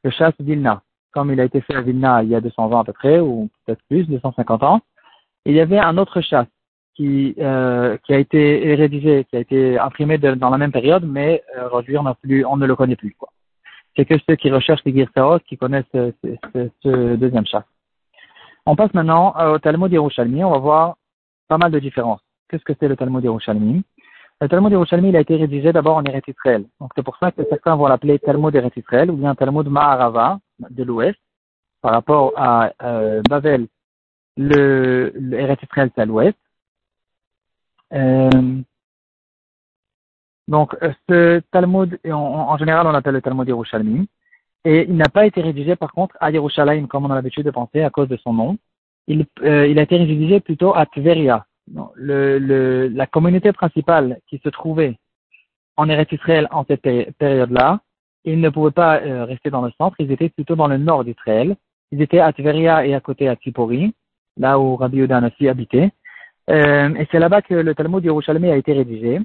le 0.03 0.09
chasse 0.11 0.33
Vilna. 0.39 0.81
Comme 1.11 1.31
il 1.31 1.41
a 1.41 1.43
été 1.43 1.59
fait 1.59 1.75
à 1.75 1.81
Vilna 1.81 2.23
il 2.23 2.29
y 2.29 2.35
a 2.35 2.41
200 2.41 2.71
ans 2.71 2.79
à 2.79 2.83
peu 2.85 2.93
près, 2.93 3.19
ou 3.19 3.49
peut-être 3.65 3.81
plus, 3.89 4.05
250 4.05 4.63
ans, 4.63 4.81
il 5.45 5.53
y 5.53 5.59
avait 5.59 5.79
un 5.79 5.97
autre 5.97 6.21
chasse 6.21 6.47
qui, 6.95 7.35
euh, 7.39 7.97
qui 8.05 8.13
a 8.13 8.17
été 8.17 8.75
rédigé, 8.75 9.25
qui 9.29 9.35
a 9.35 9.39
été 9.39 9.77
imprimé 9.77 10.17
dans 10.17 10.49
la 10.49 10.57
même 10.57 10.71
période, 10.71 11.05
mais 11.05 11.43
euh, 11.57 11.67
aujourd'hui 11.67 11.97
on, 11.97 12.13
plus, 12.13 12.45
on 12.45 12.55
ne 12.55 12.65
le 12.65 12.75
connaît 12.75 12.95
plus. 12.95 13.15
Quoi. 13.19 13.29
C'est 13.97 14.05
que 14.05 14.15
ceux 14.29 14.35
qui 14.35 14.51
recherchent 14.51 14.83
les 14.85 14.93
Girsaot 14.93 15.39
qui 15.39 15.57
connaissent 15.57 15.85
ce, 15.93 16.13
ce, 16.23 16.69
ce 16.81 17.15
deuxième 17.15 17.45
chasse. 17.45 17.65
On 18.65 18.75
passe 18.75 18.93
maintenant 18.93 19.33
au 19.51 19.57
Talmud 19.59 19.91
Yerushalmi. 19.91 20.43
On 20.43 20.51
va 20.51 20.57
voir 20.59 20.95
pas 21.49 21.57
mal 21.57 21.71
de 21.71 21.79
différences. 21.79 22.21
Qu'est-ce 22.47 22.63
que 22.63 22.73
c'est 22.79 22.87
le 22.87 22.95
Talmud 22.95 23.23
Yerushalmi? 23.23 23.83
Le 24.41 24.47
Talmud 24.47 24.71
Yerushalmi, 24.71 25.09
il 25.09 25.15
a 25.17 25.19
été 25.19 25.35
rédigé 25.35 25.73
d'abord 25.73 25.97
en 25.97 26.03
Eretz 26.05 26.27
Israël. 26.27 26.63
Donc 26.79 26.91
c'est 26.95 27.03
pour 27.03 27.17
ça 27.17 27.31
que 27.31 27.41
certains 27.49 27.75
vont 27.75 27.87
l'appeler 27.87 28.19
Talmud 28.19 28.55
Eretz 28.55 28.77
Israël 28.77 29.11
ou 29.11 29.17
bien 29.17 29.35
Talmud 29.35 29.67
Maharava 29.67 30.39
de 30.69 30.83
l'Ouest 30.83 31.19
par 31.81 31.91
rapport 31.91 32.31
à 32.37 32.71
euh, 32.83 33.21
Babel. 33.29 33.67
Le, 34.37 35.11
le 35.15 35.39
Eretz 35.39 35.61
Israël, 35.63 35.91
c'est 35.93 36.01
à 36.01 36.05
l'Ouest. 36.05 36.37
Euh, 37.93 38.29
donc 40.47 40.75
ce 41.09 41.39
Talmud, 41.51 41.99
en, 42.09 42.57
général, 42.57 42.87
on 42.87 42.91
l'appelle 42.91 43.15
le 43.15 43.21
Talmud 43.21 43.47
Yerushalmi. 43.47 44.07
Et 44.65 44.85
il 44.89 44.95
n'a 44.95 45.09
pas 45.09 45.25
été 45.25 45.41
rédigé 45.41 45.75
par 45.75 45.91
contre 45.91 46.15
à 46.19 46.31
Yerushalayim 46.31 46.87
comme 46.87 47.05
on 47.05 47.11
a 47.11 47.15
l'habitude 47.15 47.45
de 47.45 47.51
penser 47.51 47.81
à 47.81 47.89
cause 47.89 48.07
de 48.07 48.17
son 48.17 48.33
nom 48.33 48.57
il, 49.09 49.25
euh, 49.43 49.67
il 49.67 49.77
a 49.79 49.81
été 49.81 49.97
rédigé 49.97 50.39
plutôt 50.39 50.73
à 50.75 50.85
Tveria. 50.85 51.45
La 51.97 53.07
communauté 53.07 53.51
principale 53.51 54.19
qui 54.27 54.39
se 54.43 54.49
trouvait 54.49 54.95
en 55.75 55.89
Eretz 55.89 56.11
Israël 56.11 56.47
en 56.51 56.63
cette 56.65 56.87
période-là, 57.17 57.79
ils 58.23 58.39
ne 58.39 58.49
pouvaient 58.49 58.71
pas 58.71 59.01
euh, 59.01 59.25
rester 59.25 59.49
dans 59.49 59.61
le 59.61 59.71
centre, 59.77 59.95
ils 59.99 60.11
étaient 60.11 60.29
plutôt 60.29 60.55
dans 60.55 60.67
le 60.67 60.77
nord 60.77 61.03
d'Israël. 61.03 61.55
Ils 61.91 62.01
étaient 62.01 62.19
à 62.19 62.31
Tveria 62.33 62.85
et 62.85 62.93
à 62.93 62.99
côté 62.99 63.27
à 63.27 63.35
Tzipori, 63.35 63.93
là 64.37 64.59
où 64.59 64.75
Rabbi 64.75 64.97
Yehuda 64.97 65.21
aussi 65.25 65.47
habitait. 65.47 65.89
Euh, 66.49 66.93
et 66.95 67.07
c'est 67.11 67.19
là-bas 67.19 67.41
que 67.41 67.55
le 67.55 67.73
Talmud 67.73 68.03
Yerushalmi 68.03 68.49
a 68.49 68.57
été 68.57 68.73
rédigé. 68.73 69.19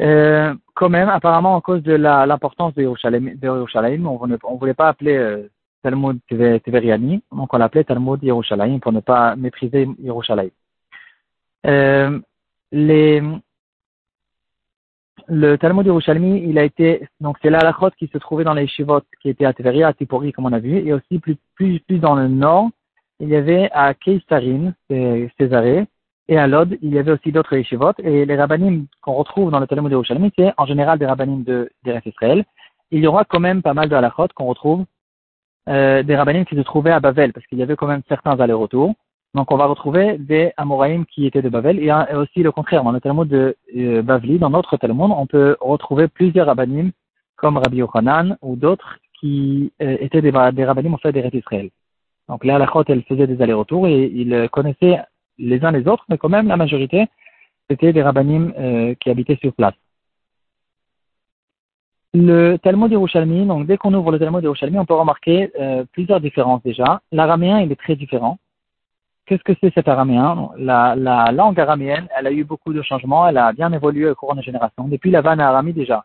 Euh, 0.00 0.54
quand 0.74 0.88
même, 0.88 1.08
apparemment, 1.08 1.56
à 1.56 1.60
cause 1.60 1.82
de 1.82 1.94
l'importance 1.94 2.74
de 2.74 2.82
Yerushalayim, 2.82 4.06
on 4.06 4.26
ne 4.26 4.36
voulait 4.58 4.74
pas 4.74 4.88
appeler 4.88 5.46
Talmud 5.84 6.18
Tveriani, 6.28 7.22
donc 7.30 7.52
on 7.52 7.58
l'appelait 7.58 7.84
Talmud 7.84 8.22
Yerushalayim 8.22 8.80
pour 8.80 8.92
ne 8.92 9.00
pas 9.00 9.36
mépriser 9.36 9.86
Yerushalayim. 10.02 10.50
Euh, 11.66 12.18
le 15.28 15.56
Talmud 15.58 15.86
Yerushalmi, 15.86 16.42
il 16.48 16.58
a 16.58 16.64
été, 16.64 17.06
donc 17.20 17.36
c'est 17.42 17.50
la 17.50 17.76
qui 17.98 18.08
se 18.08 18.18
trouvait 18.18 18.44
dans 18.44 18.54
les 18.54 18.66
Shivot 18.66 19.02
qui 19.20 19.28
étaient 19.28 19.44
à 19.44 19.52
Tveria, 19.52 19.88
à 19.88 19.92
Tipori, 19.92 20.32
comme 20.32 20.46
on 20.46 20.52
a 20.52 20.58
vu, 20.58 20.78
et 20.86 20.92
aussi 20.92 21.18
plus, 21.18 21.98
dans 21.98 22.14
le 22.14 22.28
nord, 22.28 22.70
il 23.20 23.28
y 23.28 23.36
avait 23.36 23.70
à 23.72 23.94
Keisarin, 23.94 24.72
Césarée, 25.38 25.86
et 26.28 26.38
à 26.38 26.46
Lod, 26.46 26.78
il 26.80 26.94
y 26.94 26.98
avait 26.98 27.12
aussi 27.12 27.32
d'autres 27.32 27.56
yeshivot. 27.56 27.92
Et 27.98 28.24
les 28.24 28.36
rabbinim 28.36 28.86
qu'on 29.02 29.12
retrouve 29.12 29.50
dans 29.50 29.60
le 29.60 29.66
Talmud 29.66 29.92
Yerushalmi, 29.92 30.32
c'est 30.36 30.52
en 30.56 30.66
général 30.66 30.98
des 30.98 31.06
rabbinim 31.06 31.44
de 31.44 31.70
d'Eretz 31.84 32.06
Israël. 32.06 32.44
Il 32.90 33.00
y 33.00 33.06
aura 33.06 33.24
quand 33.24 33.40
même 33.40 33.62
pas 33.62 33.74
mal 33.74 33.88
de 33.88 34.34
qu'on 34.34 34.46
retrouve 34.46 34.84
euh, 35.68 36.02
des 36.02 36.16
rabbinim 36.16 36.44
qui 36.44 36.56
se 36.56 36.60
trouvaient 36.60 36.90
à 36.90 37.00
Bavel, 37.00 37.32
parce 37.32 37.46
qu'il 37.46 37.58
y 37.58 37.62
avait 37.62 37.76
quand 37.76 37.86
même 37.86 38.02
certains 38.08 38.38
allers-retours. 38.38 38.94
Donc 39.34 39.50
on 39.50 39.56
va 39.56 39.66
retrouver 39.66 40.16
des 40.18 40.52
Amoraïm 40.56 41.06
qui 41.06 41.26
étaient 41.26 41.42
de 41.42 41.48
Bavel, 41.48 41.78
et, 41.80 41.90
aussi 42.14 42.42
le 42.42 42.52
contraire, 42.52 42.84
dans 42.84 42.92
le 42.92 43.00
Talmud 43.00 43.28
de 43.28 43.56
euh, 43.76 44.02
Bavli, 44.02 44.38
dans 44.38 44.50
notre 44.50 44.76
Talmud, 44.76 45.10
on 45.10 45.26
peut 45.26 45.56
retrouver 45.60 46.08
plusieurs 46.08 46.46
rabbinim, 46.46 46.92
comme 47.36 47.56
Rabbi 47.56 47.78
Yochanan 47.78 48.36
ou 48.42 48.56
d'autres, 48.56 48.98
qui 49.18 49.72
euh, 49.82 49.96
étaient 50.00 50.22
des, 50.22 50.32
des 50.52 50.64
rabbinim 50.64 50.94
en 50.94 50.98
fait 50.98 51.12
d'Eretz 51.12 51.34
Israël. 51.34 51.70
Donc 52.28 52.44
les 52.44 52.52
halachot, 52.52 52.84
elles 52.88 53.02
faisaient 53.02 53.26
des 53.26 53.42
allers-retours, 53.42 53.88
et 53.88 54.04
ils 54.06 54.48
connaissaient 54.50 55.00
les 55.38 55.64
uns 55.64 55.72
les 55.72 55.88
autres, 55.88 56.04
mais 56.08 56.18
quand 56.18 56.28
même 56.28 56.48
la 56.48 56.56
majorité, 56.56 57.06
c'était 57.68 57.92
des 57.92 58.02
rabbinim 58.02 58.52
euh, 58.58 58.94
qui 59.00 59.10
habitaient 59.10 59.38
sur 59.40 59.52
place. 59.52 59.74
Le 62.16 62.56
Talmud 62.58 62.92
Yerushalmi, 62.92 63.44
donc 63.44 63.66
dès 63.66 63.76
qu'on 63.76 63.92
ouvre 63.92 64.12
le 64.12 64.20
Talmud 64.20 64.42
Yerushalmi, 64.42 64.78
on 64.78 64.86
peut 64.86 64.94
remarquer 64.94 65.50
euh, 65.60 65.84
plusieurs 65.92 66.20
différences 66.20 66.62
déjà. 66.62 67.00
L'araméen, 67.10 67.58
il 67.60 67.72
est 67.72 67.80
très 67.80 67.96
différent. 67.96 68.38
Qu'est-ce 69.26 69.42
que 69.42 69.52
c'est 69.60 69.74
cet 69.74 69.88
araméen? 69.88 70.50
La, 70.56 70.94
la, 70.96 71.32
langue 71.32 71.58
araméenne, 71.58 72.06
elle 72.16 72.28
a 72.28 72.30
eu 72.30 72.44
beaucoup 72.44 72.72
de 72.72 72.82
changements, 72.82 73.26
elle 73.26 73.38
a 73.38 73.52
bien 73.52 73.72
évolué 73.72 74.08
au 74.08 74.14
cours 74.14 74.36
des 74.36 74.42
générations. 74.42 74.86
Depuis 74.86 75.10
la 75.10 75.22
vanne 75.22 75.40
aramie 75.40 75.72
déjà. 75.72 76.04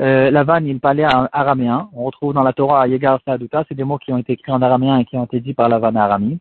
Euh, 0.00 0.30
la 0.30 0.44
vanne, 0.44 0.66
il 0.66 0.78
parlait 0.78 1.06
araméen. 1.32 1.88
On 1.92 2.04
retrouve 2.04 2.34
dans 2.34 2.44
la 2.44 2.52
Torah 2.52 2.86
Yegar 2.86 3.18
Saaduta, 3.24 3.64
c'est 3.68 3.74
des 3.74 3.84
mots 3.84 3.98
qui 3.98 4.12
ont 4.12 4.18
été 4.18 4.34
écrits 4.34 4.52
en 4.52 4.62
araméen 4.62 4.98
et 4.98 5.04
qui 5.04 5.16
ont 5.16 5.24
été 5.24 5.40
dits 5.40 5.54
par 5.54 5.68
la 5.68 5.80
vanne 5.80 5.96
aramie 5.96 6.38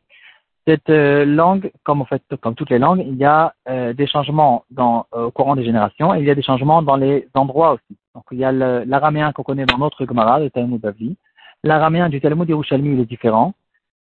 cette 0.68 0.90
euh, 0.92 1.26
langue, 1.26 1.72
comme 1.84 2.02
en 2.02 2.06
fait, 2.06 2.22
comme 2.40 2.56
toutes 2.56 2.70
les 2.70 2.80
langues, 2.80 3.04
il 3.06 3.16
y 3.16 3.26
a 3.26 3.54
euh, 3.68 3.94
des 3.94 4.06
changements 4.06 4.64
au 4.78 5.32
courant 5.32 5.56
des 5.56 5.66
générations 5.66 6.14
et 6.14 6.20
il 6.20 6.26
y 6.26 6.30
a 6.30 6.36
des 6.36 6.44
changements 6.44 6.82
dans 6.84 6.98
les 6.98 7.28
endroits 7.34 7.74
aussi. 7.74 7.98
Donc 8.16 8.24
il 8.32 8.40
y 8.40 8.46
a 8.46 8.52
l'araméen 8.52 9.32
qu'on 9.32 9.44
connaît 9.44 9.66
dans 9.66 9.78
notre 9.78 10.06
Gemara, 10.06 10.40
le 10.40 10.50
Talmud 10.50 10.82
Bavli. 10.82 11.18
L'araméen 11.64 12.10
du 12.10 12.20
Talmud 12.20 12.50
Yerushalmi, 12.50 12.94
il 12.94 13.00
est 13.00 13.06
différent. 13.06 13.54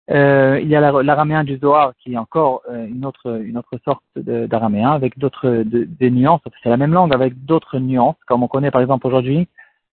il 0.08 0.68
y 0.68 0.76
a 0.76 1.02
l'araméen 1.02 1.42
du 1.42 1.56
Zohar 1.58 1.92
qui 1.98 2.14
est 2.14 2.18
encore 2.18 2.62
une 2.70 3.04
autre 3.04 3.40
une 3.40 3.58
autre 3.58 3.78
sorte 3.84 4.04
d'araméen 4.16 4.92
avec 4.92 5.18
d'autres 5.18 5.64
des 5.64 6.10
nuances. 6.10 6.42
C'est 6.62 6.68
la 6.68 6.76
même 6.76 6.92
langue 6.92 7.14
avec 7.14 7.44
d'autres 7.44 7.78
nuances, 7.78 8.16
comme 8.26 8.42
on 8.42 8.48
connaît 8.48 8.70
par 8.70 8.82
exemple 8.82 9.06
aujourd'hui 9.06 9.48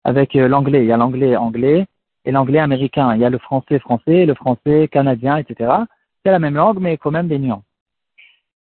avec 0.04 0.34
l'anglais. 0.34 0.84
Il 0.84 0.88
y 0.88 0.92
a 0.92 0.96
l'anglais 0.96 1.36
anglais 1.36 1.86
et 2.24 2.32
l'anglais 2.32 2.58
américain. 2.58 3.14
Il 3.14 3.20
y 3.20 3.24
a 3.24 3.30
le 3.30 3.38
français 3.38 3.78
français, 3.78 4.26
le 4.26 4.34
français 4.34 4.88
canadien, 4.88 5.36
etc. 5.36 5.72
C'est 6.24 6.32
la 6.32 6.38
même 6.38 6.54
langue, 6.54 6.78
mais 6.80 6.96
quand 6.98 7.10
même 7.10 7.28
des 7.28 7.38
nuances. 7.38 7.64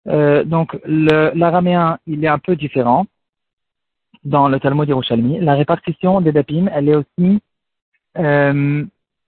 Euh, 0.07 0.43
donc, 0.43 0.77
l'araméen, 0.85 1.99
il 2.07 2.23
est 2.23 2.27
un 2.27 2.39
peu 2.39 2.55
différent 2.55 3.05
dans 4.23 4.47
le 4.47 4.59
Talmud 4.59 4.87
Yerushalmi. 4.87 5.39
La 5.39 5.55
répartition 5.55 6.21
des 6.21 6.31
dapim, 6.31 6.67
elle 6.73 6.89
est 6.89 6.95
aussi, 6.95 7.39
euh, 8.17 8.83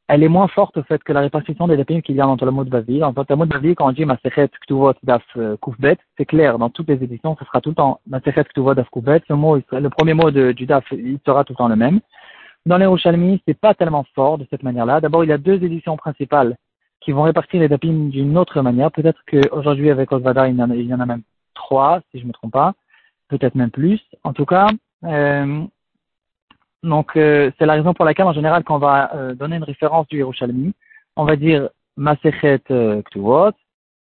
elle 0.07 0.23
est 0.23 0.29
moins 0.29 0.47
forte 0.47 0.77
au 0.77 0.83
fait 0.83 1.03
que 1.03 1.13
la 1.13 1.21
répartition 1.21 1.67
des 1.67 1.77
dapim 1.77 2.01
qu'il 2.01 2.15
y 2.15 2.21
a 2.21 2.25
dans 2.25 2.33
le 2.33 2.39
Talmud 2.39 2.67
Bavli. 2.67 2.99
Dans 2.99 3.13
le 3.15 3.25
Talmud 3.25 3.49
Bavli, 3.49 3.75
quand 3.75 3.87
on 3.87 3.91
dit 3.91 4.05
Masechet 4.05 4.49
Ktuvot 4.61 4.93
Daf 5.03 5.23
euh, 5.37 5.57
Kufbet, 5.57 5.97
c'est 6.17 6.25
clair, 6.25 6.59
dans 6.59 6.69
toutes 6.69 6.89
les 6.89 7.03
éditions, 7.03 7.35
ce 7.39 7.45
sera 7.45 7.61
tout 7.61 7.69
le 7.69 7.75
temps 7.75 7.99
Masechet 8.07 8.43
Ktuvot 8.43 8.75
Daf 8.75 8.89
Kufbet. 8.89 9.21
Le, 9.29 9.35
mot, 9.35 9.57
le 9.57 9.89
premier 9.89 10.13
mot 10.13 10.29
du 10.31 10.65
Daf, 10.65 10.85
il 10.91 11.19
sera 11.25 11.43
tout 11.43 11.53
le 11.53 11.57
temps 11.57 11.67
le 11.67 11.75
même. 11.75 11.99
Dans 12.65 12.77
les 12.77 12.85
Yerushalmi, 12.85 13.41
c'est 13.45 13.59
pas 13.59 13.73
tellement 13.73 14.05
fort 14.15 14.37
de 14.37 14.47
cette 14.49 14.63
manière-là. 14.63 15.01
D'abord, 15.01 15.23
il 15.23 15.29
y 15.29 15.33
a 15.33 15.37
deux 15.37 15.61
éditions 15.63 15.97
principales 15.97 16.55
qui 17.01 17.11
vont 17.11 17.23
répartir 17.23 17.59
les 17.59 17.67
dapim 17.67 18.09
d'une 18.09 18.37
autre 18.37 18.61
manière. 18.61 18.89
Peut-être 18.91 19.19
qu'aujourd'hui, 19.29 19.89
avec 19.89 20.11
Osvada, 20.13 20.47
il, 20.47 20.55
il 20.75 20.87
y 20.87 20.93
en 20.93 20.99
a 21.01 21.05
même 21.05 21.23
trois, 21.53 21.99
si 22.11 22.19
je 22.19 22.25
me 22.25 22.31
trompe 22.31 22.53
pas. 22.53 22.73
Peut-être 23.33 23.55
même 23.55 23.71
plus. 23.71 23.99
En 24.23 24.31
tout 24.31 24.45
cas, 24.45 24.67
euh, 25.05 25.63
donc 26.83 27.17
euh, 27.17 27.49
c'est 27.57 27.65
la 27.65 27.73
raison 27.73 27.95
pour 27.95 28.05
laquelle, 28.05 28.27
en 28.27 28.33
général, 28.33 28.63
quand 28.63 28.75
on 28.75 28.77
va 28.77 29.09
euh, 29.15 29.33
donner 29.33 29.55
une 29.55 29.63
référence 29.63 30.07
du 30.07 30.17
Yerushalmi, 30.19 30.71
on 31.15 31.25
va 31.25 31.35
dire 31.35 31.69
Masechet 31.97 32.59
Ktuvot, 33.05 33.53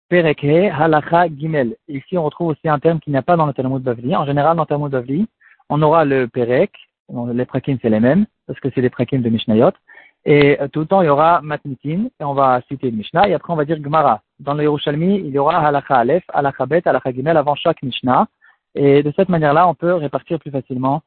Perekhe, 0.08 0.72
Halacha, 0.72 1.28
Gimel. 1.28 1.76
Ici, 1.90 2.18
on 2.18 2.24
retrouve 2.24 2.48
aussi 2.52 2.70
un 2.70 2.80
terme 2.80 3.02
qui 3.02 3.10
n'y 3.10 3.18
a 3.18 3.22
pas 3.22 3.36
dans 3.36 3.48
le 3.48 3.52
Talmud 3.52 3.84
Bavli. 3.84 4.16
En 4.16 4.26
général, 4.26 4.56
dans 4.56 4.64
le 4.64 4.68
Talmud 4.68 4.92
Bavli, 4.92 5.28
on 5.68 5.82
aura 5.82 6.06
le 6.06 6.30
Perek, 6.30 6.72
les 7.34 7.46
prakim 7.46 7.78
c'est 7.82 7.90
les 7.90 8.00
mêmes, 8.00 8.28
parce 8.46 8.62
que 8.62 8.70
c'est 8.74 8.80
les 8.80 8.90
prakim 8.90 9.22
de 9.22 9.30
Mishnayot. 9.30 9.74
Et 10.24 10.58
tout 10.72 10.80
le 10.80 10.86
temps, 10.86 11.02
il 11.02 11.08
y 11.08 11.10
aura 11.10 11.42
Matnitin, 11.42 12.06
et 12.18 12.24
on 12.24 12.34
va 12.34 12.62
citer 12.70 12.92
le 12.92 12.96
Mishnah, 12.96 13.28
et 13.28 13.34
après 13.34 13.52
on 13.52 13.58
va 13.58 13.66
dire 13.66 13.84
Gemara. 13.84 14.22
Dans 14.40 14.54
le 14.54 14.64
Yerushalmi, 14.64 15.18
il 15.18 15.32
y 15.32 15.38
aura 15.38 15.58
Halakha 15.58 15.96
Aleph, 15.98 16.24
Halakha 16.30 16.66
Bet, 16.66 16.84
Halakha 16.86 17.12
Gimel 17.12 17.36
avant 17.36 17.56
chaque 17.56 17.84
Mishnah. 17.84 18.26
Et 18.78 19.04
de 19.04 19.12
cette 19.16 19.30
manière-là, 19.30 19.68
on 19.68 19.76
peut 19.76 19.94
répartir 19.94 20.40
plus 20.40 20.52
facilement 20.52 21.02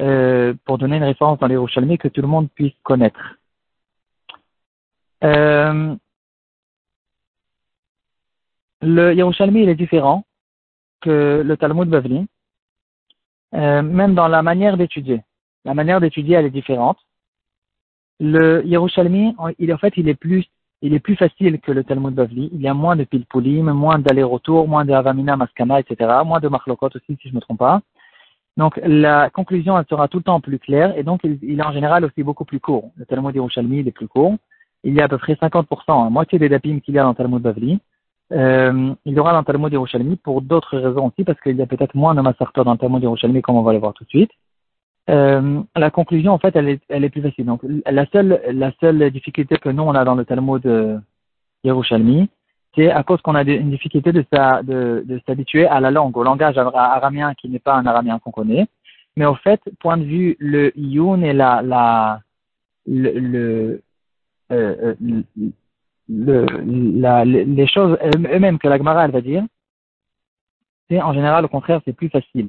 euh, 0.00 0.54
pour 0.64 0.78
donner 0.78 0.96
une 0.96 1.04
référence 1.04 1.38
dans 1.38 1.46
le 1.46 1.54
Yerushalmi 1.54 1.98
que 1.98 2.08
tout 2.08 2.22
le 2.22 2.28
monde 2.28 2.48
puisse 2.50 2.74
connaître. 2.82 3.36
Euh, 5.22 5.94
le 8.80 9.14
Yerushalmi, 9.14 9.62
il 9.62 9.68
est 9.68 9.74
différent 9.74 10.24
que 11.00 11.42
le 11.44 11.56
Talmud 11.56 11.88
Bavli, 11.88 12.26
euh, 13.54 13.82
même 13.82 14.14
dans 14.14 14.28
la 14.28 14.42
manière 14.42 14.76
d'étudier. 14.76 15.22
La 15.64 15.74
manière 15.74 16.00
d'étudier, 16.00 16.36
elle 16.36 16.46
est 16.46 16.50
différente 16.50 16.98
le 18.22 18.64
Yerushalmi, 18.64 19.34
il, 19.58 19.74
en 19.74 19.78
fait, 19.78 19.94
il 19.96 20.08
est 20.08 20.14
plus, 20.14 20.46
il 20.82 20.94
est 20.94 21.00
plus 21.00 21.16
facile 21.16 21.60
que 21.60 21.70
le 21.70 21.84
Talmud 21.84 22.12
Bavli. 22.12 22.50
Il 22.52 22.60
y 22.60 22.68
a 22.68 22.74
moins 22.74 22.96
de 22.96 23.04
pilpulim, 23.04 23.70
moins 23.72 24.00
d'aller-retour, 24.00 24.66
moins 24.66 24.84
de 24.84 24.92
avamina 24.92 25.36
maskana, 25.36 25.78
etc. 25.78 26.10
Moins 26.26 26.40
de 26.40 26.48
machlokot 26.48 26.90
aussi, 26.96 27.16
si 27.20 27.28
je 27.28 27.28
ne 27.28 27.36
me 27.36 27.40
trompe 27.40 27.60
pas. 27.60 27.80
Donc, 28.56 28.78
la 28.84 29.30
conclusion, 29.30 29.78
elle 29.78 29.86
sera 29.88 30.08
tout 30.08 30.18
le 30.18 30.24
temps 30.24 30.40
plus 30.40 30.58
claire, 30.58 30.96
et 30.98 31.04
donc, 31.04 31.20
il, 31.24 31.58
est 31.58 31.64
en 31.64 31.72
général 31.72 32.04
aussi 32.04 32.22
beaucoup 32.22 32.44
plus 32.44 32.60
court. 32.60 32.90
Le 32.96 33.06
Talmud 33.06 33.34
Yerushalmi, 33.34 33.78
il 33.78 33.88
est 33.88 33.92
plus 33.92 34.08
court. 34.08 34.34
Il 34.84 34.92
y 34.94 35.00
a 35.00 35.04
à 35.04 35.08
peu 35.08 35.18
près 35.18 35.34
50%, 35.34 36.10
moitié 36.10 36.38
des 36.38 36.48
dapim 36.48 36.80
qu'il 36.80 36.94
y 36.94 36.98
a 36.98 37.04
dans 37.04 37.10
le 37.10 37.14
Talmud 37.14 37.40
Bavli. 37.40 37.78
Euh, 38.32 38.94
il 39.04 39.14
y 39.14 39.18
aura 39.20 39.32
dans 39.32 39.38
le 39.38 39.44
Talmud 39.44 39.72
Yerushalmi 39.72 40.16
pour 40.16 40.42
d'autres 40.42 40.76
raisons 40.78 41.06
aussi, 41.06 41.22
parce 41.24 41.40
qu'il 41.40 41.56
y 41.56 41.62
a 41.62 41.66
peut-être 41.66 41.94
moins 41.94 42.14
de 42.14 42.20
massacres 42.20 42.64
dans 42.64 42.72
le 42.72 42.78
Talmud 42.78 43.02
Yerushalmi, 43.02 43.40
comme 43.40 43.56
on 43.56 43.62
va 43.62 43.72
le 43.72 43.78
voir 43.78 43.94
tout 43.94 44.04
de 44.04 44.10
suite. 44.10 44.32
Euh, 45.10 45.62
la 45.74 45.90
conclusion, 45.90 46.32
en 46.32 46.38
fait, 46.38 46.54
elle 46.54 46.68
est, 46.68 46.80
elle 46.88 47.04
est 47.04 47.10
plus 47.10 47.22
facile. 47.22 47.46
Donc, 47.46 47.62
la 47.86 48.06
seule, 48.06 48.40
la 48.52 48.72
seule 48.80 49.10
difficulté 49.10 49.56
que 49.56 49.68
nous, 49.68 49.82
on 49.82 49.94
a 49.94 50.04
dans 50.04 50.14
le 50.14 50.24
Talmud 50.24 50.62
de 50.62 50.98
Yerushalmi, 51.64 52.28
c'est 52.74 52.90
à 52.90 53.02
cause 53.02 53.20
qu'on 53.20 53.34
a 53.34 53.42
une 53.42 53.70
difficulté 53.70 54.12
de, 54.12 54.24
s'habituer 55.26 55.66
à 55.66 55.80
la 55.80 55.90
langue, 55.90 56.16
au 56.16 56.22
langage 56.22 56.56
araméen 56.56 57.34
qui 57.34 57.48
n'est 57.48 57.58
pas 57.58 57.74
un 57.74 57.86
araméen 57.86 58.18
qu'on 58.18 58.30
connaît. 58.30 58.66
Mais 59.16 59.26
au 59.26 59.34
fait, 59.34 59.60
point 59.80 59.98
de 59.98 60.04
vue, 60.04 60.36
le 60.38 60.72
yun 60.78 61.20
et 61.22 61.34
la, 61.34 61.60
la, 61.60 62.20
le, 62.86 63.10
le, 63.18 63.82
euh, 64.50 64.94
le, 66.08 66.46
la, 66.98 67.24
les 67.24 67.66
choses 67.66 67.98
eux-mêmes 68.32 68.58
que 68.58 68.68
la 68.68 68.78
Gemara, 68.78 69.04
elle 69.04 69.10
va 69.10 69.20
dire, 69.20 69.44
c'est 70.88 71.00
en 71.00 71.12
général, 71.12 71.44
au 71.44 71.48
contraire, 71.48 71.80
c'est 71.84 71.92
plus 71.92 72.08
facile. 72.08 72.48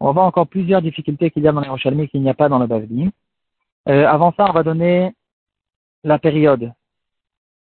On 0.00 0.06
va 0.06 0.12
voir 0.12 0.26
encore 0.26 0.46
plusieurs 0.46 0.80
difficultés 0.80 1.30
qu'il 1.30 1.42
y 1.42 1.48
a 1.48 1.52
dans 1.52 1.60
les 1.60 1.66
Yerushalmi 1.66 2.08
qu'il 2.08 2.22
n'y 2.22 2.30
a 2.30 2.34
pas 2.34 2.48
dans 2.48 2.58
le 2.58 2.66
Bavli. 2.66 3.10
Euh, 3.88 4.06
avant 4.06 4.32
ça, 4.34 4.46
on 4.48 4.52
va 4.52 4.62
donner 4.62 5.12
la 6.04 6.18
période. 6.18 6.72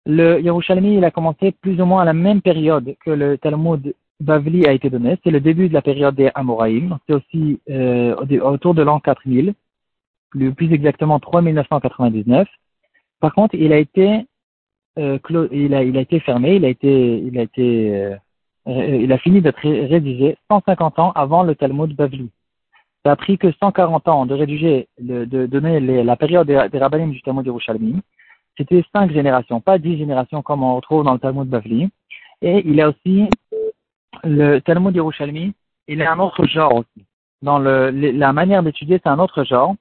Le 0.06 0.40
Yerushalmi, 0.40 0.96
il 0.96 1.04
a 1.04 1.10
commencé 1.10 1.50
plus 1.50 1.80
ou 1.80 1.84
moins 1.84 2.02
à 2.02 2.04
la 2.04 2.12
même 2.12 2.40
période 2.40 2.94
que 3.04 3.10
le 3.10 3.38
Talmud 3.38 3.94
Bavli 4.20 4.66
a 4.66 4.72
été 4.72 4.88
donné. 4.88 5.18
C'est 5.24 5.32
le 5.32 5.40
début 5.40 5.68
de 5.68 5.74
la 5.74 5.82
période 5.82 6.14
des 6.14 6.30
Amoraïm. 6.34 6.98
C'est 7.06 7.14
aussi 7.14 7.60
euh, 7.68 8.14
autour 8.40 8.74
de 8.74 8.82
l'an 8.82 9.00
4000, 9.00 9.54
plus, 10.30 10.72
exactement 10.72 11.18
3999. 11.18 12.48
Par 13.18 13.34
contre, 13.34 13.56
il 13.56 13.72
a 13.72 13.78
été 13.78 14.26
euh, 14.98 15.18
il, 15.50 15.74
a, 15.74 15.82
été 15.82 16.20
fermé, 16.20 16.56
il 16.56 16.64
a 16.64 16.68
été, 16.68 17.18
il 17.18 17.38
a 17.38 17.42
été 17.42 18.16
il 18.66 19.12
a 19.12 19.18
fini 19.18 19.40
d'être 19.40 19.60
rédigé 19.60 20.36
150 20.50 20.98
ans 20.98 21.12
avant 21.12 21.42
le 21.42 21.54
Talmud 21.54 21.94
Bavli. 21.94 22.30
Ça 23.04 23.12
a 23.12 23.16
pris 23.16 23.36
que 23.36 23.50
140 23.50 24.06
ans 24.08 24.26
de 24.26 24.34
rédiger, 24.34 24.88
de, 25.00 25.46
donner 25.46 25.80
la 25.80 26.16
période 26.16 26.46
des, 26.46 26.68
des 26.70 27.06
du 27.06 27.22
Talmud 27.22 27.44
Yerushalmi. 27.44 28.00
C'était 28.56 28.84
cinq 28.92 29.10
générations, 29.10 29.60
pas 29.60 29.78
dix 29.78 29.96
générations 29.96 30.42
comme 30.42 30.62
on 30.62 30.76
retrouve 30.76 31.04
dans 31.04 31.14
le 31.14 31.18
Talmud 31.18 31.48
Bavli. 31.48 31.88
Et 32.42 32.62
il 32.66 32.80
a 32.80 32.90
aussi 32.90 33.28
le 34.22 34.60
Talmud 34.60 34.94
Yerushalmi, 34.94 35.52
il 35.88 36.00
est 36.00 36.06
un 36.06 36.18
autre 36.18 36.46
genre 36.46 36.74
aussi. 36.74 37.06
Dans 37.40 37.58
le, 37.58 37.90
la 37.90 38.32
manière 38.32 38.62
d'étudier, 38.62 39.00
c'est 39.02 39.10
un 39.10 39.18
autre 39.18 39.42
genre. 39.42 39.74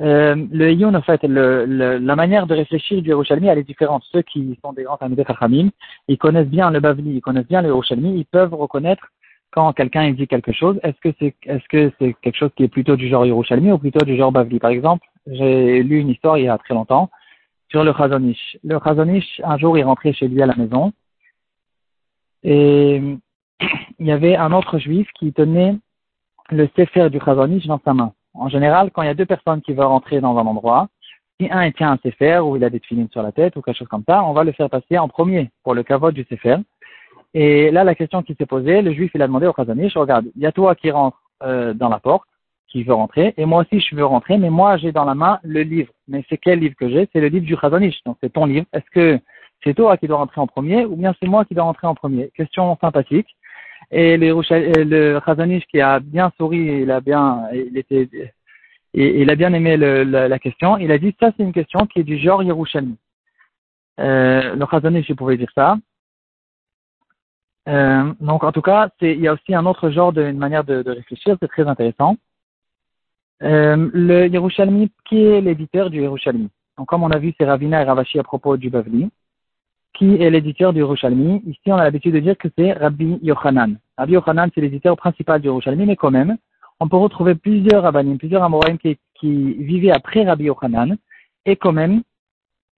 Euh, 0.00 0.36
le 0.52 0.72
Yun, 0.72 0.94
en 0.94 1.02
fait, 1.02 1.22
le, 1.24 1.64
la 1.98 2.16
manière 2.16 2.46
de 2.46 2.54
réfléchir 2.54 3.02
du 3.02 3.08
Yerushalmi, 3.08 3.48
elle 3.48 3.58
est 3.58 3.64
différente. 3.64 4.04
Ceux 4.12 4.22
qui 4.22 4.58
sont 4.62 4.72
des 4.72 4.84
grands 4.84 4.98
de 5.00 5.24
Chachamim, 5.24 5.70
ils 6.06 6.18
connaissent 6.18 6.46
bien 6.46 6.70
le 6.70 6.80
Bavli, 6.80 7.16
ils 7.16 7.20
connaissent 7.20 7.48
bien 7.48 7.62
le 7.62 7.68
Yerushalmi, 7.68 8.18
ils 8.18 8.26
peuvent 8.26 8.54
reconnaître 8.54 9.08
quand 9.50 9.72
quelqu'un 9.72 10.10
dit 10.12 10.26
quelque 10.26 10.52
chose, 10.52 10.78
est-ce 10.82 11.00
que 11.00 11.14
c'est 11.18 11.34
est-ce 11.46 11.66
que 11.68 11.90
c'est 11.98 12.14
quelque 12.20 12.36
chose 12.36 12.50
qui 12.54 12.64
est 12.64 12.68
plutôt 12.68 12.96
du 12.96 13.08
genre 13.08 13.24
Yerushalmi 13.24 13.72
ou 13.72 13.78
plutôt 13.78 14.04
du 14.04 14.16
genre 14.16 14.30
Bavli? 14.30 14.58
Par 14.58 14.70
exemple, 14.70 15.06
j'ai 15.26 15.82
lu 15.82 15.98
une 16.00 16.10
histoire 16.10 16.38
il 16.38 16.44
y 16.44 16.48
a 16.48 16.58
très 16.58 16.74
longtemps 16.74 17.10
sur 17.70 17.82
le 17.82 17.92
Chazonish. 17.92 18.58
Le 18.62 18.78
Chazonish, 18.78 19.40
un 19.44 19.58
jour, 19.58 19.78
il 19.78 19.84
rentrait 19.84 20.12
chez 20.12 20.28
lui 20.28 20.42
à 20.42 20.46
la 20.46 20.54
maison 20.54 20.92
et 22.42 23.00
il 23.98 24.06
y 24.06 24.12
avait 24.12 24.36
un 24.36 24.52
autre 24.52 24.78
juif 24.78 25.08
qui 25.18 25.32
tenait 25.32 25.76
le 26.50 26.68
Sefer 26.76 27.10
du 27.10 27.18
Chazonish 27.18 27.66
dans 27.66 27.80
sa 27.84 27.94
main. 27.94 28.12
En 28.34 28.48
général, 28.48 28.90
quand 28.90 29.02
il 29.02 29.06
y 29.06 29.10
a 29.10 29.14
deux 29.14 29.26
personnes 29.26 29.62
qui 29.62 29.72
veulent 29.72 29.86
rentrer 29.86 30.20
dans 30.20 30.36
un 30.36 30.46
endroit, 30.46 30.88
si 31.40 31.48
un 31.50 31.70
tient 31.70 31.92
un 31.92 31.98
Sefer 32.02 32.38
ou 32.38 32.56
il 32.56 32.64
a 32.64 32.70
des 32.70 32.80
filines 32.80 33.08
sur 33.10 33.22
la 33.22 33.32
tête 33.32 33.56
ou 33.56 33.62
quelque 33.62 33.78
chose 33.78 33.88
comme 33.88 34.04
ça, 34.08 34.24
on 34.24 34.32
va 34.32 34.44
le 34.44 34.52
faire 34.52 34.70
passer 34.70 34.98
en 34.98 35.08
premier 35.08 35.50
pour 35.62 35.74
le 35.74 35.82
kavod 35.82 36.14
du 36.14 36.24
Sefer. 36.24 36.56
Et 37.34 37.70
là, 37.70 37.84
la 37.84 37.94
question 37.94 38.22
qui 38.22 38.34
s'est 38.34 38.46
posée, 38.46 38.82
le 38.82 38.92
juif, 38.92 39.10
il 39.14 39.22
a 39.22 39.26
demandé 39.26 39.46
au 39.46 39.52
Chazonish, 39.52 39.96
regarde, 39.96 40.26
il 40.34 40.42
y 40.42 40.46
a 40.46 40.52
toi 40.52 40.74
qui 40.74 40.90
rentre 40.90 41.20
euh, 41.42 41.74
dans 41.74 41.88
la 41.88 42.00
porte, 42.00 42.26
qui 42.68 42.82
veut 42.82 42.94
rentrer, 42.94 43.34
et 43.36 43.46
moi 43.46 43.62
aussi 43.62 43.80
je 43.80 43.94
veux 43.94 44.04
rentrer, 44.04 44.36
mais 44.36 44.50
moi 44.50 44.76
j'ai 44.76 44.92
dans 44.92 45.04
la 45.04 45.14
main 45.14 45.38
le 45.42 45.62
livre. 45.62 45.92
Mais 46.06 46.24
c'est 46.28 46.38
quel 46.38 46.58
livre 46.58 46.74
que 46.78 46.88
j'ai? 46.88 47.08
C'est 47.12 47.20
le 47.20 47.28
livre 47.28 47.46
du 47.46 47.56
Chazonish, 47.56 48.02
donc 48.04 48.16
c'est 48.22 48.32
ton 48.32 48.46
livre. 48.46 48.66
Est-ce 48.72 48.90
que 48.90 49.20
c'est 49.64 49.74
toi 49.74 49.96
qui 49.96 50.06
dois 50.06 50.18
rentrer 50.18 50.40
en 50.40 50.46
premier, 50.46 50.84
ou 50.84 50.96
bien 50.96 51.14
c'est 51.20 51.28
moi 51.28 51.44
qui 51.44 51.54
dois 51.54 51.64
rentrer 51.64 51.86
en 51.86 51.94
premier? 51.94 52.30
Question 52.34 52.76
sympathique. 52.80 53.28
Et 53.90 54.16
le, 54.16 54.34
le 54.84 55.20
Chazonish 55.24 55.66
qui 55.66 55.80
a 55.80 55.98
bien 56.00 56.30
souri, 56.36 56.82
il 56.82 56.90
a 56.90 57.00
bien, 57.00 57.48
il 57.52 57.76
était, 57.78 58.08
il 58.92 59.30
a 59.30 59.34
bien 59.34 59.52
aimé 59.52 59.76
le, 59.76 60.04
la, 60.04 60.38
question. 60.38 60.76
Il 60.76 60.92
a 60.92 60.98
dit 60.98 61.14
ça 61.18 61.30
c'est 61.36 61.42
une 61.42 61.52
question 61.52 61.86
qui 61.86 62.00
est 62.00 62.04
du 62.04 62.18
genre 62.18 62.42
Yerushalmi. 62.42 62.96
Euh, 64.00 64.54
le 64.54 64.66
Chazonish 64.70 65.08
il 65.08 65.16
pouvait 65.16 65.36
dire 65.36 65.50
ça. 65.54 65.76
Euh, 67.68 68.12
donc 68.20 68.44
en 68.44 68.52
tout 68.52 68.62
cas, 68.62 68.88
il 69.00 69.20
y 69.20 69.28
a 69.28 69.34
aussi 69.34 69.54
un 69.54 69.66
autre 69.66 69.90
genre 69.90 70.12
de 70.12 70.22
une 70.22 70.38
manière 70.38 70.64
de, 70.64 70.82
réfléchir, 70.86 71.36
c'est 71.40 71.48
très 71.48 71.66
intéressant. 71.66 72.16
Euh, 73.42 73.90
le 73.92 74.26
Yerushalmi, 74.26 74.90
qui 75.08 75.22
est 75.22 75.40
l'éditeur 75.40 75.90
du 75.90 76.00
Yerushalmi? 76.00 76.48
Donc 76.76 76.88
comme 76.88 77.02
on 77.02 77.10
a 77.10 77.18
vu, 77.18 77.34
c'est 77.38 77.46
Ravina 77.46 77.82
et 77.82 77.84
Ravashi 77.84 78.18
à 78.18 78.22
propos 78.22 78.56
du 78.56 78.70
Bavli. 78.70 79.10
Qui 79.94 80.22
est 80.22 80.30
l'éditeur 80.30 80.72
du 80.72 80.80
Yerushalmi 80.80 81.42
Ici, 81.46 81.60
on 81.66 81.76
a 81.76 81.84
l'habitude 81.84 82.14
de 82.14 82.20
dire 82.20 82.36
que 82.38 82.48
c'est 82.56 82.72
Rabbi 82.72 83.18
Yochanan. 83.22 83.78
Rabbi 83.96 84.12
Yochanan, 84.12 84.50
c'est 84.54 84.60
l'éditeur 84.60 84.96
principal 84.96 85.40
du 85.40 85.48
Yerushalmi, 85.48 85.86
mais 85.86 85.96
quand 85.96 86.10
même, 86.10 86.36
on 86.80 86.88
peut 86.88 86.96
retrouver 86.96 87.34
plusieurs 87.34 87.82
rabbinim, 87.82 88.18
plusieurs 88.18 88.42
amoraim 88.42 88.76
qui, 88.76 88.98
vivaient 89.22 89.90
après 89.90 90.24
Rabbi 90.24 90.44
Yochanan, 90.44 90.96
et 91.44 91.56
quand 91.56 91.72
même, 91.72 92.02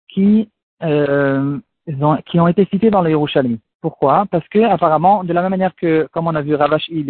qui, 0.07 0.49
euh, 0.83 1.59
ont, 2.01 2.47
été 2.47 2.65
cités 2.65 2.89
dans 2.89 3.01
le 3.01 3.09
Yerushalmi. 3.09 3.59
Pourquoi? 3.81 4.25
Parce 4.31 4.47
que 4.47 4.59
apparemment, 4.59 5.23
de 5.23 5.33
la 5.33 5.41
même 5.41 5.51
manière 5.51 5.75
que, 5.75 6.07
comme 6.11 6.27
on 6.27 6.35
a 6.35 6.41
vu 6.41 6.55
Ravashi, 6.55 7.05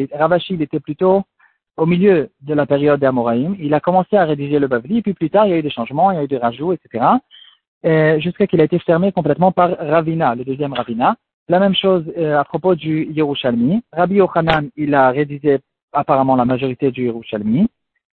il 0.54 0.62
était 0.62 0.80
plutôt 0.80 1.24
au 1.80 1.86
milieu 1.86 2.30
de 2.42 2.54
la 2.54 2.66
période 2.66 3.00
d'Amoraïm. 3.00 3.56
Il 3.60 3.74
a 3.74 3.80
commencé 3.80 4.18
à 4.18 4.26
rédiger 4.26 4.60
le 4.60 4.68
Bavli, 4.68 5.02
puis 5.02 5.14
plus 5.14 5.30
tard, 5.30 5.48
il 5.48 5.52
y 5.52 5.54
a 5.54 5.58
eu 5.58 5.64
des 5.64 5.70
changements, 5.70 6.12
il 6.12 6.16
y 6.16 6.20
a 6.20 6.24
eu 6.24 6.28
des 6.28 6.38
rajouts, 6.38 6.74
etc. 6.74 7.06
Jusqu'à 7.84 8.48
qu'il 8.48 8.62
a 8.62 8.66
été 8.66 8.80
fermé 8.80 9.12
complètement 9.12 9.52
par 9.52 9.78
Ravina, 9.78 10.36
le 10.36 10.44
deuxième 10.44 10.74
Ravina. 10.74 11.16
La 11.50 11.60
même 11.60 11.74
chose 11.74 12.04
euh, 12.16 12.38
à 12.38 12.44
propos 12.44 12.76
du 12.76 13.06
Yerushalmi. 13.12 13.84
Rabbi 13.92 14.16
Yochanan, 14.16 14.70
il 14.78 14.94
a 14.94 15.10
rédigé 15.10 15.60
apparemment 15.92 16.36
la 16.36 16.46
majorité 16.46 16.92
du 16.92 17.06
Yerushalmi. 17.06 17.68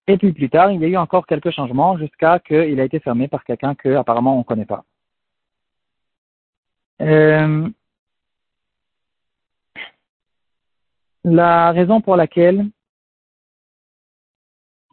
Et 0.06 0.18
puis 0.18 0.32
plus 0.34 0.50
tard, 0.50 0.70
il 0.70 0.82
y 0.82 0.84
a 0.84 0.88
eu 0.88 0.96
encore 0.98 1.26
quelques 1.26 1.50
changements 1.50 1.96
jusqu'à 1.96 2.38
qu'il 2.40 2.78
a 2.78 2.84
été 2.84 3.00
fermé 3.00 3.28
par 3.28 3.42
quelqu'un 3.44 3.74
que 3.74 3.94
apparemment 3.94 4.34
on 4.34 4.40
ne 4.40 4.44
connaît 4.44 4.66
pas. 4.66 4.84
Euh, 7.00 7.70
la 11.24 11.72
raison 11.72 12.02
pour 12.02 12.16
laquelle 12.16 12.66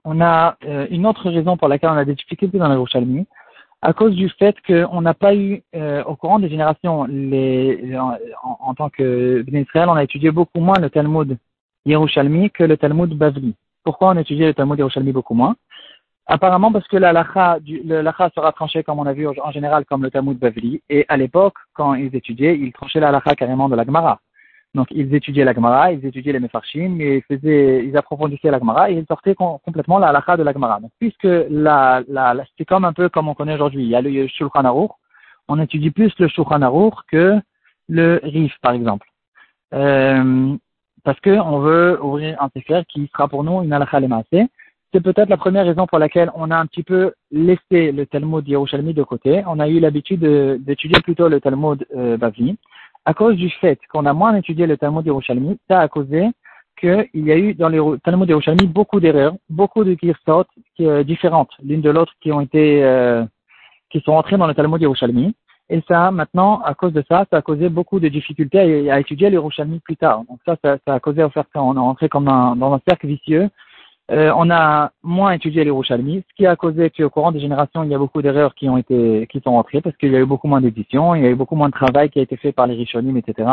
on 0.06 0.22
a 0.22 0.58
euh, 0.64 0.88
une 0.92 1.06
autre 1.06 1.30
raison 1.30 1.58
pour 1.58 1.68
laquelle 1.68 1.90
on 1.90 1.98
a 1.98 2.06
des 2.06 2.16
difficultés 2.16 2.58
dans 2.58 2.70
le 2.70 2.76
Yerushalmi, 2.76 3.28
à 3.82 3.94
cause 3.94 4.14
du 4.14 4.30
fait 4.30 4.56
qu'on 4.66 5.02
n'a 5.02 5.14
pas 5.14 5.36
eu, 5.36 5.64
euh, 5.76 6.04
au 6.04 6.16
courant 6.16 6.40
des 6.40 6.50
générations, 6.50 7.08
en, 8.44 8.74
tant 8.76 8.90
que 8.90 9.46
Israël, 9.48 9.90
on 9.90 9.94
a 9.94 10.04
étudié 10.04 10.32
beaucoup 10.32 10.60
moins 10.60 10.80
le 10.80 10.90
Talmud 10.90 11.38
Yerushalmi 11.86 12.52
que 12.52 12.64
le 12.64 12.76
Talmud 12.76 13.18
Bavli. 13.18 13.56
Pourquoi 13.84 14.10
on 14.10 14.18
a 14.18 14.22
étudié 14.22 14.48
le 14.48 14.54
Talmud 14.54 14.78
Yerushalmi 14.78 15.14
beaucoup 15.14 15.34
moins? 15.34 15.56
Apparemment 16.28 16.72
parce 16.72 16.88
que 16.88 16.98
la 16.98 17.14
lacha, 17.14 17.58
le 17.66 18.02
lacha 18.02 18.30
sera 18.36 18.52
tranché, 18.52 18.84
comme 18.84 19.00
on 19.00 19.06
a 19.06 19.14
vu 19.14 19.28
en 19.28 19.52
général, 19.52 19.86
comme 19.86 20.04
le 20.04 20.12
Talmud 20.12 20.38
Bavli. 20.38 20.82
Et 20.90 21.06
à 21.08 21.18
l'époque, 21.18 21.56
quand 21.74 21.94
ils 21.96 22.14
étudiaient, 22.16 22.58
ils 22.58 22.74
tranchaient 22.74 23.00
la 23.00 23.12
lacha 23.12 23.34
carrément 23.36 23.70
de 23.70 23.76
la 23.76 23.86
Gemara. 23.86 24.20
Donc, 24.76 24.88
ils 24.92 25.14
étudiaient 25.16 25.46
la 25.46 25.54
Gemara, 25.54 25.92
ils 25.92 26.06
étudiaient 26.06 26.34
les 26.34 26.40
Mefarshim, 26.40 27.00
et 27.00 27.18
ils, 27.18 27.24
faisaient, 27.24 27.86
ils 27.86 27.98
approfondissaient 27.98 28.52
la 28.52 28.60
Gemara, 28.60 28.92
et 28.92 28.96
ils 28.96 29.06
sortaient 29.08 29.34
complètement 29.36 29.98
la 29.98 30.10
halakha 30.10 30.38
de 30.38 30.44
la 30.44 30.54
Gemara. 30.54 30.80
Donc, 30.80 30.92
puisque 31.00 31.28
la, 31.50 32.04
la, 32.08 32.36
c'est 32.58 32.66
comme 32.66 32.86
un 32.86 32.94
peu 32.94 33.10
comme 33.10 33.28
on 33.28 33.34
connaît 33.34 33.56
aujourd'hui, 33.56 33.84
il 33.84 33.90
y 33.90 33.96
a 33.96 34.02
le 34.02 34.28
Shulchan 34.28 34.66
Aruch, 34.66 34.92
on 35.48 35.60
étudie 35.60 35.90
plus 35.90 36.14
le 36.20 36.28
Shulchan 36.28 36.62
Aruch 36.62 36.94
que 37.12 37.40
le 37.88 38.20
Rif, 38.22 38.54
par 38.62 38.74
exemple. 38.74 39.08
Euh, 39.74 40.56
parce 41.04 41.20
que 41.20 41.32
on 41.32 41.60
veut 41.60 42.00
ouvrir 42.04 42.42
un 42.42 42.50
sefer 42.56 42.84
qui 42.88 43.10
sera 43.12 43.28
pour 43.28 43.44
nous 43.44 43.64
une 43.64 43.74
halakha 43.74 44.00
lemaaseh. 44.00 44.48
C'est 44.92 45.02
peut-être 45.02 45.30
la 45.30 45.38
première 45.38 45.66
raison 45.66 45.86
pour 45.88 46.00
laquelle 46.00 46.32
on 46.36 46.50
a 46.50 46.58
un 46.58 46.66
petit 46.66 46.84
peu 46.84 47.14
laissé 47.32 47.92
le 47.92 48.06
Talmud 48.06 48.48
Yerushalmi 48.48 48.94
de 48.94 49.04
côté. 49.04 49.44
On 49.48 49.60
a 49.60 49.68
eu 49.68 49.80
l'habitude 49.80 50.22
d'étudier 50.64 51.00
plutôt 51.02 51.28
le 51.28 51.40
Talmud 51.40 51.86
euh, 51.96 52.18
à 53.06 53.14
cause 53.14 53.36
du 53.36 53.50
fait 53.50 53.80
qu'on 53.92 54.06
a 54.06 54.14
moins 54.14 54.36
étudié 54.36 54.68
le 54.68 54.78
Talmud 54.78 55.06
Yerushalmi, 55.06 55.58
ça 55.68 55.82
a 55.82 55.88
causé 55.88 56.28
qu'il 56.80 57.08
y 57.14 57.32
a 57.32 57.38
eu 57.38 57.54
dans 57.54 57.70
le 57.70 58.00
Talmud 58.00 58.30
Yerushalmi 58.30 58.68
beaucoup 58.68 59.00
d'erreurs, 59.00 59.34
beaucoup 59.50 59.84
de 59.84 59.98
girsot 60.02 60.46
euh, 60.80 61.04
différentes 61.04 61.52
l'une 61.64 61.82
de 61.82 61.90
l'autre 61.90 62.14
qui 62.22 62.32
ont 62.32 62.42
été, 62.42 62.84
euh, 62.84 63.26
qui 63.90 64.00
sont 64.02 64.14
entrées 64.14 64.38
dans 64.38 64.48
le 64.48 64.54
Talmud 64.54 64.82
Yerushalmi. 64.82 65.36
Et 65.72 65.84
ça, 65.88 66.10
maintenant, 66.10 66.62
à 66.62 66.74
cause 66.74 66.94
de 66.94 67.04
ça, 67.08 67.26
ça 67.30 67.38
a 67.38 67.42
causé 67.44 67.70
beaucoup 67.70 68.00
de 68.00 68.08
difficultés 68.08 68.90
à, 68.90 69.00
étudier 69.00 69.30
le 69.30 69.36
Yerushalmi 69.36 69.80
plus 69.80 69.98
tard. 69.98 70.24
Donc 70.28 70.40
ça, 70.46 70.56
ça, 70.64 70.94
a 70.94 71.00
causé 71.00 71.22
à 71.22 71.30
faire 71.30 71.44
qu'on 71.54 71.76
est 71.76 71.80
entré 71.80 72.10
comme 72.10 72.26
dans 72.26 72.74
un 72.74 72.82
cercle 72.88 73.06
vicieux 73.06 73.50
euh, 74.12 74.34
on 74.36 74.50
a 74.50 74.92
moins 75.04 75.32
étudié 75.32 75.64
les 75.64 75.70
Rouchalmi, 75.70 76.24
ce 76.28 76.36
qui 76.36 76.48
a 76.48 76.56
causé 76.56 76.90
qu'au 76.90 77.10
courant 77.10 77.32
des 77.32 77.40
générations, 77.40 77.84
il 77.84 77.92
y 77.92 77.96
a 77.96 77.98
beaucoup 77.98 78.22
d'erreurs 78.24 78.56
qui 78.56 78.68
ont 78.68 78.78
été, 78.78 79.28
qui 79.28 79.40
sont 79.42 79.52
entrées 79.52 79.82
parce 79.82 79.96
qu'il 79.98 80.12
y 80.12 80.16
a 80.16 80.20
eu 80.20 80.26
beaucoup 80.26 80.48
moins 80.48 80.62
d'éditions, 80.62 81.14
il 81.14 81.24
y 81.24 81.26
a 81.28 81.30
eu 81.30 81.36
beaucoup 81.36 81.56
moins 81.56 81.70
de 81.70 81.74
travail 81.74 82.10
qui 82.10 82.20
a 82.20 82.24
été 82.24 82.36
fait 82.36 82.52
par 82.52 82.66
les 82.66 82.76
Rishonim, 82.76 83.18
etc. 83.18 83.48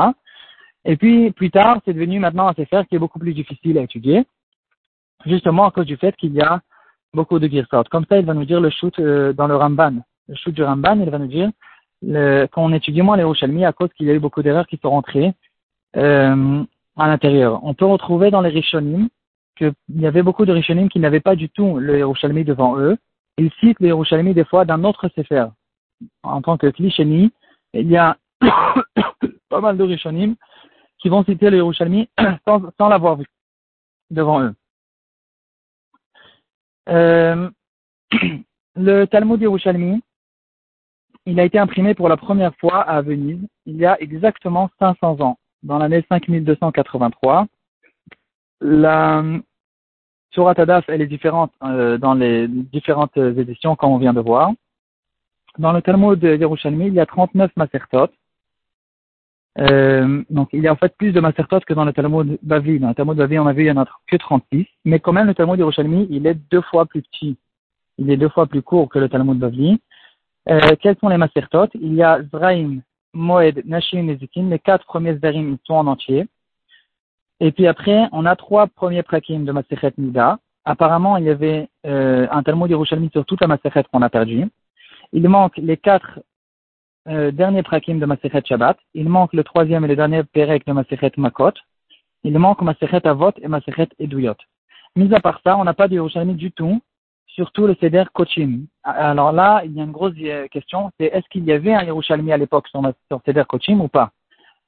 Et 0.87 0.97
puis, 0.97 1.31
plus 1.33 1.51
tard, 1.51 1.81
c'est 1.85 1.93
devenu 1.93 2.19
maintenant 2.21 2.49
un 2.49 2.55
faire 2.55 2.87
qui 2.87 2.95
est 2.95 2.99
beaucoup 2.99 3.19
plus 3.19 3.35
difficile 3.35 3.77
à 3.77 3.83
étudier, 3.83 4.25
justement 5.27 5.67
à 5.67 5.71
cause 5.71 5.85
du 5.85 5.97
fait 5.97 6.17
qu'il 6.17 6.33
y 6.33 6.41
a 6.41 6.61
beaucoup 7.13 7.39
de 7.39 7.49
girsot. 7.49 7.85
Comme 7.91 8.07
ça, 8.09 8.19
il 8.19 8.25
va 8.25 8.33
nous 8.33 8.45
dire 8.47 8.61
le 8.61 8.71
shoot 8.71 8.99
euh, 8.99 9.35
dans 9.35 9.49
le 9.49 9.57
Ramban. 9.57 9.97
Le 10.29 10.35
shoot 10.37 10.55
du 10.55 10.63
Ramban, 10.63 11.01
il 11.01 11.11
va 11.11 11.19
nous 11.19 11.27
dire 11.27 11.51
qu'on 12.53 12.73
étudie 12.73 13.03
moins 13.03 13.17
les 13.17 13.25
Rouchalmi 13.25 13.65
à 13.65 13.73
cause 13.73 13.89
qu'il 13.95 14.07
y 14.07 14.11
a 14.11 14.15
eu 14.15 14.21
beaucoup 14.21 14.43
d'erreurs 14.43 14.67
qui 14.67 14.79
sont 14.83 14.91
rentrées 14.91 15.33
euh, 15.97 16.63
à 16.97 17.09
l'intérieur. 17.09 17.61
On 17.63 17.75
peut 17.75 17.87
retrouver 17.87 18.31
dans 18.31 18.43
les 18.43 18.51
Rishonim 18.51 19.09
qu'il 19.57 19.75
y 19.95 20.07
avait 20.07 20.23
beaucoup 20.23 20.45
de 20.45 20.53
Rishonim 20.53 20.89
qui 20.89 21.01
n'avaient 21.01 21.21
pas 21.21 21.37
du 21.37 21.49
tout 21.49 21.79
le 21.79 21.99
Yerushalmi 21.99 22.45
devant 22.45 22.79
eux. 22.79 22.97
Ils 23.39 23.51
citent 23.61 23.81
le 23.81 23.89
Yerushalmi 23.89 24.35
des 24.35 24.45
fois 24.45 24.65
d'un 24.65 24.85
autre 24.85 25.09
Sefer. 25.09 25.47
En 26.23 26.43
tant 26.43 26.57
que 26.57 26.69
Klisheni, 26.69 27.33
il 27.73 27.91
y 27.91 27.97
a 27.97 28.17
pas 29.49 29.61
mal 29.61 29.77
de 29.77 29.85
Rishonim 29.85 30.37
qui 30.99 31.09
vont 31.09 31.25
citer 31.25 31.51
le 31.51 31.59
Yerushalmi 31.59 32.09
sans, 32.47 32.63
sans 32.79 32.89
l'avoir 32.89 33.17
vu 33.17 33.27
devant 34.11 34.41
eux. 34.43 34.55
Euh, 36.89 37.51
le 38.77 39.05
Talmud 39.07 39.41
Yerushalmi, 39.41 40.03
il 41.27 41.41
a 41.41 41.45
été 41.45 41.59
imprimé 41.59 41.95
pour 41.95 42.09
la 42.09 42.17
première 42.17 42.55
fois 42.57 42.83
à 42.83 43.03
Venise 43.03 43.47
il 43.67 43.77
y 43.77 43.87
a 43.87 44.01
exactement 44.01 44.71
500 44.79 45.21
ans, 45.21 45.39
dans 45.63 45.79
l'année 45.79 46.05
5283 46.09 47.47
la 48.61 49.23
Surat 50.31 50.55
Adaf, 50.57 50.85
elle 50.89 51.01
est 51.01 51.07
différente 51.07 51.53
euh, 51.63 51.99
dans 51.99 52.15
les 52.15 52.47
différentes 52.47 53.17
éditions, 53.17 53.75
comme 53.77 53.93
on 53.93 53.99
vient 53.99 54.13
de 54.13 54.21
voir. 54.21 54.53
Dans 55.59 55.73
le 55.73 55.81
Talmud 55.81 56.19
de 56.19 56.37
Yerushalmi, 56.37 56.89
il 56.89 56.95
y 56.95 57.01
a 57.01 57.07
39 57.07 57.51
Masertot. 57.57 58.09
Euh, 59.59 60.23
donc, 60.29 60.51
il 60.53 60.61
y 60.61 60.69
a 60.69 60.73
en 60.73 60.77
fait 60.77 60.95
plus 60.99 61.13
de 61.13 61.21
Masertot 61.21 61.61
que 61.61 61.73
dans 61.73 61.87
le 61.87 61.95
Talmud 61.95 62.39
Bavi. 62.43 62.79
Dans 62.79 62.89
le 62.89 62.95
Talmud 62.95 63.17
Bavi, 63.17 63.39
on 63.39 63.47
a 63.47 63.55
vu, 63.55 63.63
il 63.63 63.69
y 63.69 63.71
en 63.71 63.79
a 63.79 63.87
que 64.07 64.17
36. 64.17 64.67
Mais 64.85 65.01
quand 65.01 65.13
même, 65.13 65.27
le 65.27 65.35
Talmud 65.35 65.59
Yerushalmi, 65.59 66.07
il 66.11 66.27
est 66.27 66.35
deux 66.51 66.61
fois 66.61 66.85
plus 66.85 67.03
petit. 67.03 67.39
Il 67.97 68.11
est 68.11 68.19
deux 68.19 68.29
fois 68.29 68.47
plus 68.47 68.61
court 68.61 68.91
que 68.91 68.99
le 68.99 69.09
Talmud 69.09 69.39
Bavi. 69.39 69.81
Euh, 70.51 70.61
quels 70.81 70.99
sont 70.99 71.09
les 71.09 71.17
Masertot? 71.17 71.69
Il 71.75 71.95
y 71.95 72.03
a 72.03 72.23
Zraim, 72.25 72.81
Moed, 73.15 73.63
Nashim 73.65 74.09
et 74.11 74.19
Zikin. 74.19 74.51
Les 74.51 74.59
quatre 74.59 74.85
premiers 74.85 75.17
Zraim, 75.17 75.53
ils 75.53 75.59
sont 75.65 75.75
en 75.75 75.87
entier. 75.87 76.27
Et 77.41 77.53
puis 77.53 77.67
après, 77.67 78.09
on 78.13 78.25
a 78.25 78.37
trois 78.37 78.67
premiers 78.67 79.03
prakim 79.03 79.45
de 79.45 79.53
Masechet 79.53 79.93
Nida. 79.99 80.39
Apparemment, 80.65 81.17
il 81.17 81.25
y 81.25 81.31
avait 81.31 81.69
euh, 81.87 82.27
un 82.31 82.43
Talmud 82.43 82.71
Yerushalmi 82.71 83.11
sur 83.13 83.25
toute 83.25 83.41
la 83.41 83.47
Masechet 83.47 83.85
qu'on 83.93 84.03
a 84.03 84.09
perdu. 84.09 84.47
Il 85.13 85.29
manque 85.29 85.57
les 85.59 85.77
quatre 85.77 86.21
euh, 87.09 87.31
derniers 87.31 87.63
prakim 87.63 87.99
de 87.99 88.07
Masechet 88.07 88.43
Shabbat. 88.45 88.79
Il 88.95 89.09
manque 89.09 89.33
le 89.33 89.45
troisième 89.45 89.85
et 89.85 89.89
le 89.89 89.97
dernier 89.97 90.25
Perek 90.25 90.67
de 90.67 90.73
Masechet 90.73 91.13
Makot. 91.19 91.53
Il 92.25 92.37
manque 92.39 92.63
Masechet 92.63 93.07
Avot 93.07 93.33
et 93.41 93.49
Masechet 93.49 93.89
Eduyot. 93.99 94.35
Mis 94.97 95.15
à 95.15 95.21
part 95.21 95.41
ça, 95.45 95.57
on 95.57 95.65
n'a 95.65 95.75
pas 95.75 95.89
de 95.89 95.95
Yerushalmi 95.95 96.35
du 96.35 96.51
tout 96.51 96.81
surtout 97.37 97.67
le 97.67 97.77
Seder 97.81 98.05
Kochim. 98.13 98.67
Alors 98.83 99.31
là, 99.31 99.63
il 99.65 99.73
y 99.73 99.81
a 99.81 99.85
une 99.85 99.93
grosse 99.93 100.15
euh, 100.23 100.49
question, 100.49 100.91
c'est 100.99 101.07
est-ce 101.07 101.29
qu'il 101.29 101.45
y 101.45 101.53
avait 101.53 101.75
un 101.75 101.85
Yerushalmi 101.85 102.33
à 102.33 102.39
l'époque 102.39 102.67
sur, 102.69 102.81
sur 103.09 103.21
Seder 103.25 103.45
Kochim 103.47 103.81
ou 103.81 103.89
pas? 103.89 104.11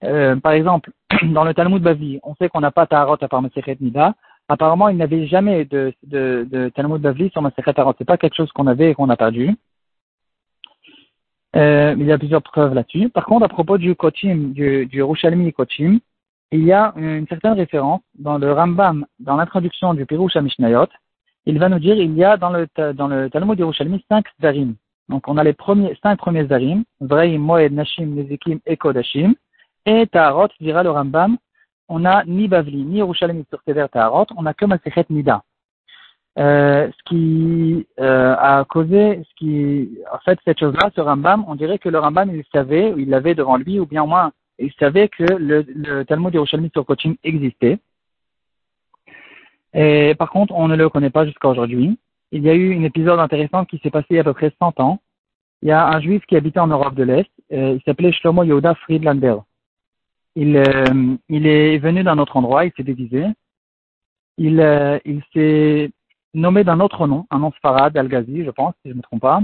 Euh, 0.04 0.36
Par 0.36 0.52
exemple, 0.52 0.90
dans 1.32 1.44
le 1.44 1.54
Talmud 1.54 1.82
Bavli, 1.82 2.20
on 2.22 2.34
sait 2.36 2.48
qu'on 2.48 2.60
n'a 2.60 2.70
pas 2.70 2.86
Taharot 2.86 3.16
à 3.20 3.28
part 3.28 3.42
Masechet 3.42 3.76
Nida. 3.80 4.14
Apparemment, 4.48 4.88
il 4.88 4.96
n'y 4.96 5.28
jamais 5.28 5.64
de, 5.66 5.92
de, 6.04 6.46
de 6.50 6.70
Talmud 6.70 7.00
Bavli 7.00 7.30
sur 7.30 7.42
Masechet 7.42 7.72
Taharot. 7.72 7.94
C'est 7.98 8.04
pas 8.04 8.16
quelque 8.16 8.36
chose 8.36 8.50
qu'on 8.52 8.66
avait 8.66 8.90
et 8.90 8.94
qu'on 8.94 9.10
a 9.10 9.16
perdu. 9.16 9.54
Euh, 11.56 11.94
il 11.98 12.06
y 12.06 12.12
a 12.12 12.18
plusieurs 12.18 12.42
preuves 12.42 12.74
là-dessus. 12.74 13.08
Par 13.08 13.24
contre, 13.24 13.44
à 13.44 13.48
propos 13.48 13.78
du 13.78 13.94
Kochim, 13.94 14.52
du, 14.52 14.86
du 14.86 14.98
Yerushalmi 14.98 15.52
Kochim, 15.52 15.98
il 16.52 16.64
y 16.64 16.72
a 16.72 16.94
une 16.96 17.26
certaine 17.26 17.52
référence 17.52 18.00
dans 18.18 18.38
le 18.38 18.52
Rambam, 18.52 19.06
dans 19.18 19.36
l'introduction 19.36 19.92
du 19.94 20.06
Pirush 20.06 20.36
Mishnayot, 20.36 20.86
il 21.46 21.58
va 21.58 21.68
nous 21.68 21.78
dire 21.78 21.96
il 21.96 22.14
y 22.14 22.24
a 22.24 22.36
dans 22.36 22.50
le, 22.50 22.68
dans 22.94 23.08
le 23.08 23.28
Talmud 23.30 23.58
cinq 24.08 24.26
zarim. 24.40 24.74
Donc 25.08 25.28
on 25.28 25.36
a 25.36 25.44
les 25.44 25.54
cinq 26.02 26.18
premiers 26.18 26.46
zarim, 26.46 26.84
Vraim, 27.00 27.38
Moed, 27.38 27.72
Nashim, 27.72 28.14
Nezikim 28.14 28.60
et 28.66 28.76
Kodashim. 28.76 29.34
Et 29.88 30.06
Taharot, 30.06 30.48
dira 30.60 30.82
le 30.82 30.90
Rambam, 30.90 31.38
on 31.88 32.04
a 32.04 32.22
ni 32.26 32.46
Bavli, 32.46 32.84
ni 32.84 32.98
Yerushalmi 32.98 33.46
sur 33.48 33.58
Seder 33.66 33.86
Taharot, 33.90 34.26
on 34.36 34.44
a 34.44 34.52
que 34.52 34.66
Masechet 34.66 35.06
Nida. 35.08 35.42
Euh, 36.38 36.90
ce 36.90 37.02
qui 37.04 37.86
euh, 37.98 38.36
a 38.38 38.66
causé, 38.68 39.22
ce 39.26 39.34
qui, 39.36 39.98
en 40.12 40.18
fait, 40.18 40.38
cette 40.44 40.60
chose-là, 40.60 40.90
ce 40.94 41.00
Rambam, 41.00 41.42
on 41.48 41.54
dirait 41.54 41.78
que 41.78 41.88
le 41.88 41.98
Rambam, 41.98 42.30
il 42.36 42.44
savait, 42.52 42.92
il 42.98 43.08
l'avait 43.08 43.34
devant 43.34 43.56
lui, 43.56 43.80
ou 43.80 43.86
bien 43.86 44.02
au 44.02 44.06
moins, 44.06 44.32
il 44.58 44.70
savait 44.78 45.08
que 45.08 45.24
le, 45.24 45.64
le 45.66 46.04
Talmud 46.04 46.34
Yerushalmi 46.34 46.68
sur 46.70 46.84
Kochim 46.84 47.14
existait. 47.24 47.78
Et 49.72 50.14
par 50.18 50.28
contre, 50.28 50.52
on 50.54 50.68
ne 50.68 50.76
le 50.76 50.90
connaît 50.90 51.08
pas 51.08 51.24
jusqu'à 51.24 51.48
aujourd'hui. 51.48 51.98
Il 52.30 52.42
y 52.42 52.50
a 52.50 52.54
eu 52.54 52.76
un 52.78 52.82
épisode 52.82 53.20
intéressant 53.20 53.64
qui 53.64 53.78
s'est 53.78 53.90
passé 53.90 54.08
il 54.10 54.16
y 54.16 54.18
a 54.18 54.20
à 54.20 54.24
peu 54.24 54.34
près 54.34 54.52
100 54.58 54.80
ans. 54.80 55.00
Il 55.62 55.68
y 55.68 55.72
a 55.72 55.88
un 55.88 55.98
juif 56.02 56.26
qui 56.26 56.36
habitait 56.36 56.60
en 56.60 56.66
Europe 56.66 56.94
de 56.94 57.04
l'Est. 57.04 57.30
Euh, 57.52 57.78
il 57.78 57.82
s'appelait 57.86 58.12
Shlomo 58.12 58.44
Yehuda 58.44 58.74
Friedlander. 58.74 59.36
Il, 60.40 60.56
euh, 60.56 61.16
il 61.28 61.48
est 61.48 61.78
venu 61.78 62.04
d'un 62.04 62.18
autre 62.18 62.36
endroit, 62.36 62.64
il 62.64 62.70
s'est 62.76 62.84
déguisé. 62.84 63.26
Il, 64.36 64.60
euh, 64.60 65.00
s'est 65.32 65.90
nommé 66.32 66.62
d'un 66.62 66.78
autre 66.78 67.08
nom, 67.08 67.26
un 67.32 67.40
nom 67.40 67.50
Sfarad, 67.56 67.96
Al-Ghazi, 67.96 68.44
je 68.44 68.50
pense, 68.50 68.72
si 68.82 68.88
je 68.88 68.90
ne 68.90 68.98
me 68.98 69.02
trompe 69.02 69.22
pas. 69.22 69.40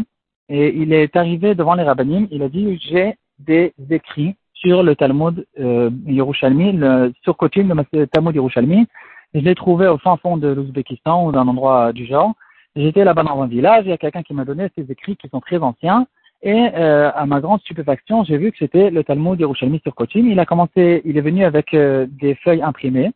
Et 0.49 0.73
il 0.77 0.93
est 0.93 1.17
arrivé 1.17 1.57
devant 1.57 1.75
les 1.75 1.83
rabbinim, 1.83 2.29
il 2.31 2.45
a 2.45 2.49
dit, 2.49 2.79
j'ai 2.79 3.17
des 3.41 3.75
écrits 3.91 4.37
sur 4.53 4.85
le 4.85 4.95
Talmud 4.95 5.45
euh, 5.59 5.91
Yerushalmi, 6.07 6.71
le, 6.75 7.13
sur 7.25 7.37
Kochim, 7.37 7.75
le 7.93 8.07
Talmud 8.07 8.37
Yerushalmi, 8.37 8.87
je 9.35 9.41
l'ai 9.41 9.57
trouvé 9.57 9.89
au 9.89 9.99
fin 9.99 10.17
fond 10.19 10.37
de 10.37 10.47
l'Ouzbékistan 10.47 11.27
ou 11.27 11.33
d'un 11.33 11.49
endroit 11.49 11.93
du 11.93 12.07
genre. 12.07 12.35
J'étais 12.77 13.03
là-bas 13.03 13.25
dans 13.25 13.43
un 13.43 13.49
village, 13.49 13.83
il 13.85 13.91
y 13.91 13.93
a 13.93 13.99
quelqu'un 13.99 14.23
qui 14.23 14.33
m'a 14.33 14.45
donné 14.45 14.69
ces 14.79 14.89
écrits 14.93 15.17
qui 15.17 15.29
sont 15.29 15.41
très 15.41 15.59
anciens. 15.59 16.07
Et 16.47 16.69
euh, 16.75 17.11
à 17.15 17.25
ma 17.25 17.41
grande 17.41 17.61
stupéfaction, 17.61 18.23
j'ai 18.23 18.37
vu 18.37 18.53
que 18.53 18.59
c'était 18.59 18.91
le 18.91 19.03
Talmud 19.03 19.41
Yerushalmi 19.41 19.81
sur 19.83 19.95
Kochim. 19.95 20.29
Il 20.29 20.39
a 20.39 20.45
commencé, 20.45 21.01
il 21.07 21.17
est 21.17 21.23
venu 21.23 21.43
avec 21.43 21.73
euh, 21.73 22.07
des 22.07 22.35
feuilles 22.35 22.61
imprimées. 22.61 23.13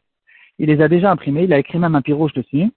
Il 0.59 0.69
les 0.69 0.81
a 0.81 0.89
déjà 0.89 1.11
imprimées, 1.11 1.45
il 1.45 1.53
a 1.53 1.59
écrit 1.59 1.79
même 1.79 1.95
un 1.95 2.03
rouge 2.15 2.33
dessus. 2.33 2.71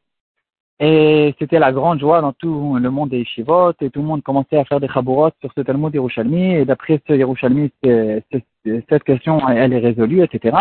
Et 0.82 1.34
c'était 1.40 1.58
la 1.58 1.72
grande 1.72 2.02
joie 2.02 2.20
dans 2.20 2.34
tout 2.34 2.76
le 2.78 2.90
monde 2.92 3.10
des 3.10 3.20
Yeshivot, 3.20 3.74
et 3.80 3.90
tout 3.92 4.02
le 4.02 4.08
monde 4.08 4.24
commençait 4.24 4.58
à 4.58 4.66
faire 4.66 4.82
des 4.82 4.90
chabourot 4.90 5.30
sur 5.40 5.54
ce 5.56 5.62
Talmud 5.62 5.94
Yerushalmi, 5.94 6.56
et 6.56 6.66
d'après 6.66 7.00
ce 7.08 7.14
Yerushalmi, 7.14 7.72
cette 7.84 9.04
question, 9.06 9.48
elle 9.48 9.72
est 9.72 9.80
résolue, 9.80 10.22
etc. 10.22 10.58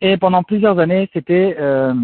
Et 0.00 0.16
pendant 0.18 0.42
plusieurs 0.42 0.78
années, 0.78 1.08
c'était 1.12 1.56
euh, 1.58 1.94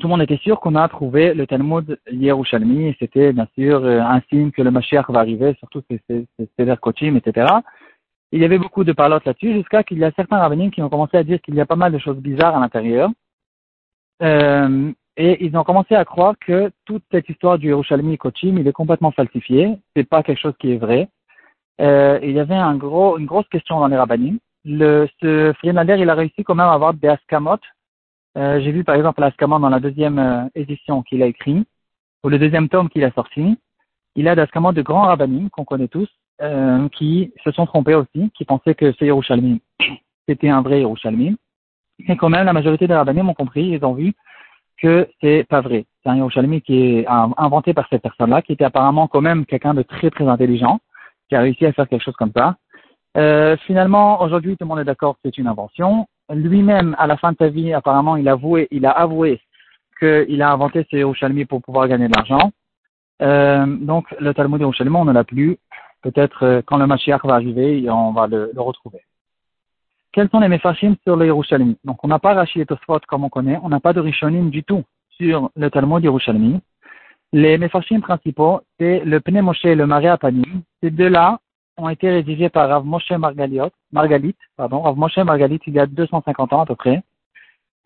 tout 0.00 0.06
le 0.06 0.08
monde 0.08 0.22
était 0.22 0.38
sûr 0.38 0.60
qu'on 0.60 0.74
a 0.74 0.88
trouvé 0.88 1.34
le 1.34 1.46
Talmud 1.46 1.98
Yerushalmi. 2.10 2.88
Et 2.88 2.96
c'était 2.98 3.32
bien 3.32 3.46
sûr 3.54 3.84
euh, 3.84 4.00
un 4.00 4.20
signe 4.30 4.50
que 4.50 4.62
le 4.62 4.70
Mashiach 4.70 5.10
va 5.10 5.20
arriver, 5.20 5.54
surtout 5.58 5.82
c'est 5.88 6.26
vers 6.58 6.80
Kochim, 6.80 7.16
etc. 7.16 7.54
Il 8.32 8.40
y 8.40 8.44
avait 8.44 8.58
beaucoup 8.58 8.84
de 8.84 8.92
parlottes 8.92 9.26
là-dessus, 9.26 9.52
jusqu'à 9.52 9.82
qu'il 9.82 9.98
y 9.98 10.04
a 10.04 10.12
certains 10.12 10.38
rabbinimes 10.38 10.70
qui 10.70 10.82
ont 10.82 10.88
commencé 10.88 11.16
à 11.18 11.24
dire 11.24 11.40
qu'il 11.42 11.54
y 11.54 11.60
a 11.60 11.66
pas 11.66 11.76
mal 11.76 11.92
de 11.92 11.98
choses 11.98 12.16
bizarres 12.16 12.56
à 12.56 12.60
l'intérieur. 12.60 13.10
Euh, 14.22 14.92
et 15.18 15.44
ils 15.44 15.56
ont 15.58 15.64
commencé 15.64 15.94
à 15.94 16.06
croire 16.06 16.34
que 16.40 16.70
toute 16.86 17.02
cette 17.10 17.28
histoire 17.28 17.58
du 17.58 17.68
Yerushalmi 17.68 18.16
Kochim, 18.16 18.56
il 18.58 18.66
est 18.66 18.72
complètement 18.72 19.10
falsifié. 19.10 19.76
C'est 19.94 20.08
pas 20.08 20.22
quelque 20.22 20.40
chose 20.40 20.54
qui 20.58 20.72
est 20.72 20.78
vrai. 20.78 21.08
Euh, 21.82 22.18
il 22.22 22.32
y 22.32 22.40
avait 22.40 22.54
un 22.54 22.76
gros, 22.76 23.18
une 23.18 23.26
grosse 23.26 23.48
question 23.48 23.80
dans 23.80 23.88
les 23.88 23.96
rabbinim 23.96 24.38
le, 24.64 25.08
ce 25.20 25.52
Friedlander, 25.58 25.96
il 25.98 26.10
a 26.10 26.14
réussi 26.14 26.44
quand 26.44 26.54
même 26.54 26.66
à 26.66 26.72
avoir 26.72 26.94
des 26.94 27.08
askamot. 27.08 27.58
Euh, 28.36 28.60
J'ai 28.60 28.72
vu 28.72 28.84
par 28.84 28.94
exemple 28.94 29.20
l'askamot 29.20 29.58
dans 29.58 29.68
la 29.68 29.80
deuxième 29.80 30.18
euh, 30.18 30.44
édition 30.54 31.02
qu'il 31.02 31.22
a 31.22 31.26
écrit, 31.26 31.64
ou 32.24 32.28
le 32.28 32.38
deuxième 32.38 32.68
tome 32.68 32.88
qu'il 32.88 33.04
a 33.04 33.12
sorti. 33.12 33.58
Il 34.14 34.28
a 34.28 34.34
des 34.34 34.42
askamot 34.42 34.72
de 34.72 34.82
grands 34.82 35.06
rabbinim 35.06 35.50
qu'on 35.50 35.64
connaît 35.64 35.88
tous, 35.88 36.08
euh, 36.40 36.88
qui 36.90 37.32
se 37.44 37.50
sont 37.50 37.66
trompés 37.66 37.94
aussi, 37.94 38.30
qui 38.34 38.44
pensaient 38.44 38.74
que 38.74 38.92
ce 38.92 39.04
Yerushalmi, 39.04 39.60
c'était 40.28 40.48
un 40.48 40.62
vrai 40.62 40.80
Yerushalmi. 40.80 41.36
Et 42.08 42.16
quand 42.16 42.30
même, 42.30 42.46
la 42.46 42.52
majorité 42.52 42.86
des 42.86 42.94
rabbinim 42.94 43.28
ont 43.28 43.34
compris, 43.34 43.68
ils 43.68 43.84
ont 43.84 43.94
vu 43.94 44.14
que 44.78 45.08
c'est 45.20 45.44
pas 45.48 45.60
vrai. 45.60 45.84
C'est 46.02 46.08
un 46.08 46.16
Yerushalmi 46.16 46.62
qui 46.62 46.82
est 46.82 47.06
inventé 47.06 47.74
par 47.74 47.86
cette 47.88 48.02
personne-là, 48.02 48.42
qui 48.42 48.52
était 48.52 48.64
apparemment 48.64 49.08
quand 49.08 49.20
même 49.20 49.46
quelqu'un 49.46 49.74
de 49.74 49.82
très 49.82 50.10
très 50.10 50.26
intelligent, 50.26 50.80
qui 51.28 51.36
a 51.36 51.40
réussi 51.40 51.66
à 51.66 51.72
faire 51.72 51.88
quelque 51.88 52.02
chose 52.02 52.16
comme 52.16 52.32
ça. 52.34 52.56
Euh, 53.16 53.56
finalement, 53.66 54.22
aujourd'hui, 54.22 54.56
tout 54.56 54.64
le 54.64 54.68
monde 54.68 54.80
est 54.80 54.84
d'accord 54.84 55.14
que 55.14 55.20
c'est 55.24 55.38
une 55.38 55.46
invention. 55.46 56.06
Lui-même, 56.34 56.96
à 56.98 57.06
la 57.06 57.16
fin 57.16 57.32
de 57.32 57.36
sa 57.36 57.48
vie, 57.48 57.72
apparemment, 57.72 58.16
il 58.16 58.28
a 58.28 58.32
avoué, 58.32 59.40
qu'il 59.98 60.42
a 60.42 60.52
inventé 60.52 60.86
ce 60.90 60.96
Yerushalmi 60.96 61.44
pour 61.44 61.62
pouvoir 61.62 61.88
gagner 61.88 62.08
de 62.08 62.14
l'argent. 62.14 62.50
Euh, 63.20 63.66
donc, 63.66 64.06
le 64.18 64.34
Talmud 64.34 64.60
Yerushalmi, 64.60 64.96
on 64.96 65.04
ne 65.04 65.12
l'a 65.12 65.24
plus. 65.24 65.58
Peut-être 66.02 66.44
euh, 66.44 66.62
quand 66.64 66.78
le 66.78 66.86
Mashiach 66.86 67.24
va 67.24 67.34
arriver, 67.34 67.88
on 67.88 68.12
va 68.12 68.26
le, 68.26 68.50
retrouver. 68.56 69.00
Quels 70.12 70.28
sont 70.30 70.40
les 70.40 70.48
Mefarshim 70.48 70.96
sur 71.04 71.16
le 71.16 71.26
Yerushalmi 71.26 71.78
Donc, 71.84 72.02
on 72.02 72.08
n'a 72.08 72.18
pas 72.18 72.34
Rashi 72.34 72.60
et 72.60 72.66
Tosfot 72.66 73.00
comme 73.06 73.24
on 73.24 73.28
connaît. 73.28 73.58
On 73.62 73.68
n'a 73.68 73.80
pas 73.80 73.92
de 73.92 74.00
Rishonim 74.00 74.50
du 74.50 74.64
tout 74.64 74.82
sur 75.10 75.50
le 75.54 75.70
Talmud 75.70 76.02
Yerushalmi. 76.02 76.60
Les 77.32 77.56
Mefarshim 77.56 78.00
principaux, 78.00 78.60
c'est 78.78 79.00
le 79.04 79.20
Pnei 79.20 79.40
Moshe 79.40 79.64
et 79.64 79.74
le 79.74 79.86
Maria 79.86 80.18
Panim. 80.18 80.62
Ces 80.82 80.90
deux-là, 80.90 81.38
ont 81.76 81.88
été 81.88 82.10
rédigés 82.10 82.48
par 82.48 82.68
Rav 82.68 82.84
Moshe 82.84 83.10
Margaliot, 83.10 83.70
Margalit, 83.92 84.36
pardon, 84.56 84.82
Rav 84.82 84.96
Moshe 84.96 85.18
Margalit 85.18 85.60
il 85.66 85.74
y 85.74 85.78
a 85.78 85.86
250 85.86 86.52
ans 86.52 86.60
à 86.60 86.66
peu 86.66 86.76
près. 86.76 87.02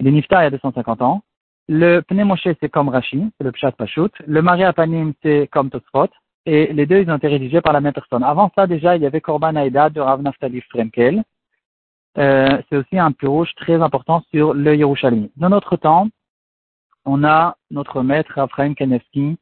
Il 0.00 0.08
est 0.08 0.10
Nifta 0.10 0.40
il 0.40 0.44
y 0.44 0.46
a 0.46 0.50
250 0.50 1.02
ans. 1.02 1.22
Le 1.68 2.00
Pnei 2.00 2.24
Moshe 2.24 2.48
c'est 2.60 2.68
comme 2.68 2.88
Rashi, 2.88 3.30
c'est 3.38 3.44
le 3.44 3.52
Pshat 3.52 3.72
Pashut. 3.72 4.10
Le 4.26 4.42
Maria 4.42 4.72
Panim 4.72 5.12
c'est 5.22 5.48
comme 5.50 5.70
Tosfot. 5.70 6.08
Et 6.44 6.72
les 6.72 6.86
deux 6.86 7.00
ils 7.00 7.10
ont 7.10 7.16
été 7.16 7.28
rédigés 7.28 7.60
par 7.60 7.72
la 7.72 7.80
même 7.80 7.92
personne. 7.92 8.22
Avant 8.22 8.50
ça 8.54 8.66
déjà 8.66 8.96
il 8.96 9.02
y 9.02 9.06
avait 9.06 9.20
Korban 9.20 9.56
Aïda 9.56 9.90
de 9.90 10.00
Rav 10.00 10.22
Naftali 10.22 10.60
Frenkel. 10.62 11.22
Euh, 12.18 12.62
c'est 12.68 12.76
aussi 12.76 12.98
un 12.98 13.12
rouge 13.22 13.54
très 13.56 13.80
important 13.82 14.22
sur 14.32 14.54
le 14.54 14.74
Yerushalmi. 14.74 15.30
Dans 15.36 15.50
notre 15.50 15.76
temps, 15.76 16.08
on 17.04 17.24
a 17.24 17.56
notre 17.70 18.02
maître 18.02 18.32
Raphaël 18.36 18.74
Kanevski 18.74 19.36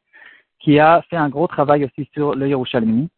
qui 0.58 0.80
a 0.80 1.02
fait 1.08 1.16
un 1.16 1.28
gros 1.28 1.46
travail 1.46 1.84
aussi 1.84 2.08
sur 2.14 2.34
le 2.34 2.48
Yerushalmi 2.48 3.08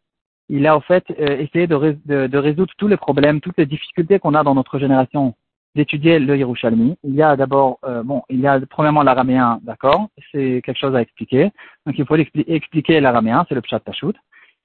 il 0.49 0.65
a 0.65 0.75
en 0.75 0.81
fait 0.81 1.05
euh, 1.11 1.37
essayé 1.39 1.67
de, 1.67 1.97
de, 2.05 2.37
résoudre 2.37 2.73
tous 2.77 2.87
les 2.87 2.97
problèmes, 2.97 3.41
toutes 3.41 3.57
les 3.57 3.65
difficultés 3.65 4.19
qu'on 4.19 4.33
a 4.33 4.43
dans 4.43 4.55
notre 4.55 4.79
génération 4.79 5.35
d'étudier 5.75 6.19
le 6.19 6.37
Yerushalmi. 6.37 6.97
Il 7.03 7.15
y 7.15 7.21
a 7.21 7.35
d'abord, 7.35 7.79
euh, 7.85 8.01
bon, 8.03 8.23
il 8.29 8.39
y 8.39 8.47
a 8.47 8.59
premièrement 8.69 9.03
l'araméen, 9.03 9.59
d'accord, 9.63 10.07
c'est 10.31 10.61
quelque 10.63 10.79
chose 10.79 10.95
à 10.95 11.01
expliquer. 11.01 11.51
Donc 11.85 11.97
il 11.97 12.05
faut 12.05 12.15
expliquer 12.15 12.99
l'araméen, 12.99 13.45
c'est 13.47 13.55
le 13.55 13.61
pshat 13.61 13.81
tashut. 13.81 14.15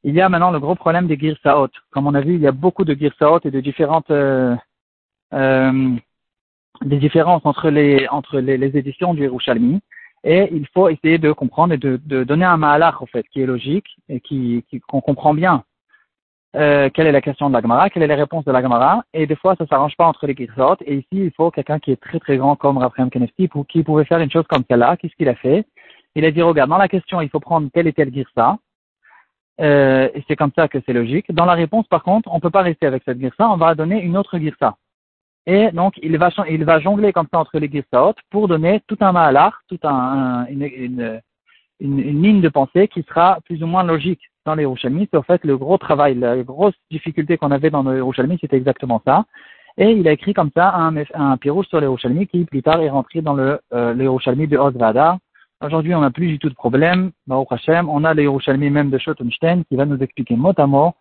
Il 0.04 0.14
y 0.14 0.20
a 0.20 0.28
maintenant 0.28 0.50
le 0.50 0.60
gros 0.60 0.74
problème 0.74 1.06
des 1.06 1.18
girsaot. 1.18 1.68
Comme 1.90 2.06
on 2.06 2.14
a 2.14 2.20
vu, 2.20 2.34
il 2.34 2.40
y 2.40 2.46
a 2.46 2.52
beaucoup 2.52 2.84
de 2.84 2.94
girsaot 2.94 3.40
et 3.44 3.50
de 3.50 3.60
différentes 3.60 4.10
euh, 4.10 4.56
euh, 5.34 5.90
des 6.82 6.96
différences 6.98 7.42
entre 7.44 7.70
les 7.70 8.08
entre 8.08 8.40
les, 8.40 8.56
les 8.56 8.76
éditions 8.76 9.14
du 9.14 9.22
Yerushalmi. 9.22 9.80
Et 10.24 10.48
il 10.52 10.66
faut 10.68 10.88
essayer 10.88 11.18
de 11.18 11.32
comprendre 11.32 11.74
et 11.74 11.78
de, 11.78 12.00
de 12.06 12.22
donner 12.22 12.44
un 12.44 12.56
mahalach, 12.56 13.02
en 13.02 13.06
fait, 13.06 13.26
qui 13.28 13.42
est 13.42 13.46
logique 13.46 13.88
et 14.08 14.20
qui 14.20 14.64
qu'on 14.88 15.00
comprend 15.00 15.34
bien 15.34 15.64
euh, 16.54 16.90
quelle 16.92 17.06
est 17.06 17.12
la 17.12 17.20
question 17.20 17.48
de 17.48 17.54
la 17.54 17.62
Gemara, 17.62 17.88
quelle 17.90 18.02
est 18.02 18.06
la 18.06 18.16
réponse 18.16 18.44
de 18.44 18.52
la 18.52 18.62
Gemara, 18.62 19.04
et 19.14 19.26
des 19.26 19.36
fois 19.36 19.54
ça 19.56 19.66
s'arrange 19.66 19.96
pas 19.96 20.06
entre 20.06 20.26
les 20.26 20.34
Girsot, 20.34 20.76
et 20.84 20.96
ici 20.96 21.06
il 21.12 21.32
faut 21.32 21.50
quelqu'un 21.50 21.78
qui 21.78 21.92
est 21.92 22.00
très 22.00 22.18
très 22.18 22.36
grand 22.36 22.56
comme 22.56 22.78
Raphaël 22.78 23.10
Kenefti 23.10 23.48
qui 23.68 23.82
pouvait 23.82 24.04
faire 24.04 24.18
une 24.18 24.30
chose 24.30 24.46
comme 24.48 24.64
celle-là, 24.68 24.96
qu'est-ce 24.96 25.16
qu'il 25.16 25.28
a 25.28 25.34
fait? 25.34 25.66
Il 26.14 26.24
a 26.24 26.30
dit 26.30 26.42
regarde, 26.42 26.70
dans 26.70 26.78
la 26.78 26.88
question 26.88 27.20
il 27.20 27.30
faut 27.30 27.40
prendre 27.40 27.68
tel 27.72 27.86
et 27.86 27.92
tel 27.92 28.12
Girsa, 28.12 28.58
euh, 29.60 30.08
et 30.14 30.24
c'est 30.28 30.36
comme 30.36 30.52
ça 30.56 30.68
que 30.68 30.78
c'est 30.84 30.92
logique. 30.92 31.32
Dans 31.32 31.44
la 31.44 31.54
réponse 31.54 31.86
par 31.88 32.02
contre, 32.02 32.30
on 32.32 32.40
peut 32.40 32.50
pas 32.50 32.62
rester 32.62 32.86
avec 32.86 33.02
cette 33.04 33.18
Girsa, 33.18 33.48
on 33.48 33.56
va 33.56 33.74
donner 33.74 34.00
une 34.02 34.16
autre 34.16 34.38
Girsa. 34.38 34.76
Et 35.46 35.70
donc 35.72 35.94
il 36.02 36.16
va, 36.18 36.30
il 36.48 36.64
va 36.64 36.80
jongler 36.80 37.12
comme 37.12 37.26
ça 37.32 37.40
entre 37.40 37.58
les 37.58 37.70
Girsot 37.70 38.14
pour 38.30 38.46
donner 38.46 38.80
tout 38.86 38.98
un 39.00 39.12
Mahalar, 39.12 39.62
tout 39.68 39.78
un, 39.82 40.46
une, 40.46 40.62
une, 40.62 41.20
une, 41.80 42.22
ligne 42.22 42.40
de 42.40 42.48
pensée 42.48 42.86
qui 42.86 43.02
sera 43.02 43.38
plus 43.44 43.62
ou 43.62 43.66
moins 43.66 43.82
logique 43.82 44.20
dans 44.44 44.54
les 44.54 44.62
Yerushalmi. 44.62 45.08
C'est 45.10 45.18
en 45.18 45.22
fait 45.22 45.44
le 45.44 45.56
gros 45.56 45.78
travail, 45.78 46.14
la 46.14 46.42
grosse 46.42 46.74
difficulté 46.90 47.36
qu'on 47.36 47.50
avait 47.50 47.70
dans 47.70 47.82
Yerushalmi, 47.84 48.38
c'était 48.40 48.56
exactement 48.56 49.02
ça. 49.04 49.24
Et 49.78 49.90
il 49.92 50.06
a 50.06 50.12
écrit 50.12 50.34
comme 50.34 50.50
ça 50.54 50.74
un, 50.74 50.94
un 51.14 51.36
pirouge 51.38 51.66
sur 51.66 51.80
les 51.80 52.26
qui 52.26 52.44
plus 52.44 52.62
tard 52.62 52.80
est 52.82 52.90
rentré 52.90 53.22
dans 53.22 53.34
le, 53.34 53.60
euh, 53.72 53.94
le 53.94 54.46
de 54.46 54.56
Osvada, 54.58 55.18
Aujourd'hui, 55.62 55.94
on 55.94 56.00
n'a 56.00 56.10
plus 56.10 56.26
du 56.26 56.38
tout 56.40 56.48
de 56.48 56.54
problème. 56.54 57.12
Baruch 57.28 57.52
Hashem, 57.52 57.88
on 57.88 58.02
a 58.02 58.14
le 58.14 58.70
même 58.70 58.90
de 58.90 58.98
Schottenstein 58.98 59.62
qui 59.64 59.76
va 59.76 59.86
nous 59.86 59.98
expliquer 60.02 60.34
mot 60.34 60.52
à 60.56 60.66
mot. 60.66 60.92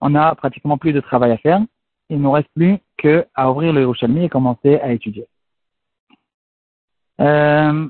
On 0.00 0.16
a 0.16 0.34
pratiquement 0.34 0.76
plus 0.76 0.92
de 0.92 1.00
travail 1.00 1.30
à 1.30 1.38
faire. 1.38 1.60
Il 2.10 2.18
ne 2.18 2.24
nous 2.24 2.32
reste 2.32 2.48
plus 2.56 2.78
qu'à 2.96 3.48
ouvrir 3.48 3.72
le 3.72 3.88
et 4.22 4.28
commencer 4.28 4.80
à 4.80 4.90
étudier. 4.90 5.26
Euh, 7.20 7.88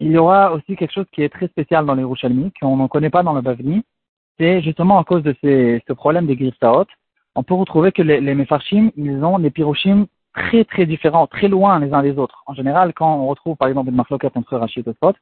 il 0.00 0.12
y 0.12 0.18
aura 0.18 0.52
aussi 0.52 0.76
quelque 0.76 0.92
chose 0.92 1.06
qui 1.12 1.22
est 1.22 1.28
très 1.28 1.48
spécial 1.48 1.86
dans 1.86 1.94
les 1.94 2.02
Yerushalmi, 2.02 2.52
qu'on 2.60 2.76
ne 2.76 2.86
connaît 2.86 3.10
pas 3.10 3.22
dans 3.22 3.32
le 3.32 3.40
Bavli. 3.40 3.82
C'est 4.38 4.60
justement 4.60 4.98
à 4.98 5.04
cause 5.04 5.22
de 5.22 5.34
ces, 5.42 5.82
ce 5.88 5.92
problème 5.92 6.26
des 6.26 6.36
Griftaot. 6.36 6.86
On 7.34 7.42
peut 7.42 7.54
retrouver 7.54 7.92
que 7.92 8.02
les, 8.02 8.20
les 8.20 8.46
ils 8.96 9.24
ont 9.24 9.38
les 9.38 9.50
Piroshim 9.50 10.06
très 10.34 10.64
très 10.64 10.84
différents, 10.86 11.26
très 11.26 11.48
loin 11.48 11.80
les 11.80 11.92
uns 11.92 12.02
des 12.02 12.18
autres. 12.18 12.42
En 12.46 12.54
général, 12.54 12.92
quand 12.92 13.16
on 13.16 13.26
retrouve 13.26 13.56
par 13.56 13.68
exemple 13.68 13.88
une 13.88 13.96
marloquette 13.96 14.36
entre 14.36 14.56
Rachid 14.56 14.86
et 14.86 14.92
Tosfot, 14.92 15.16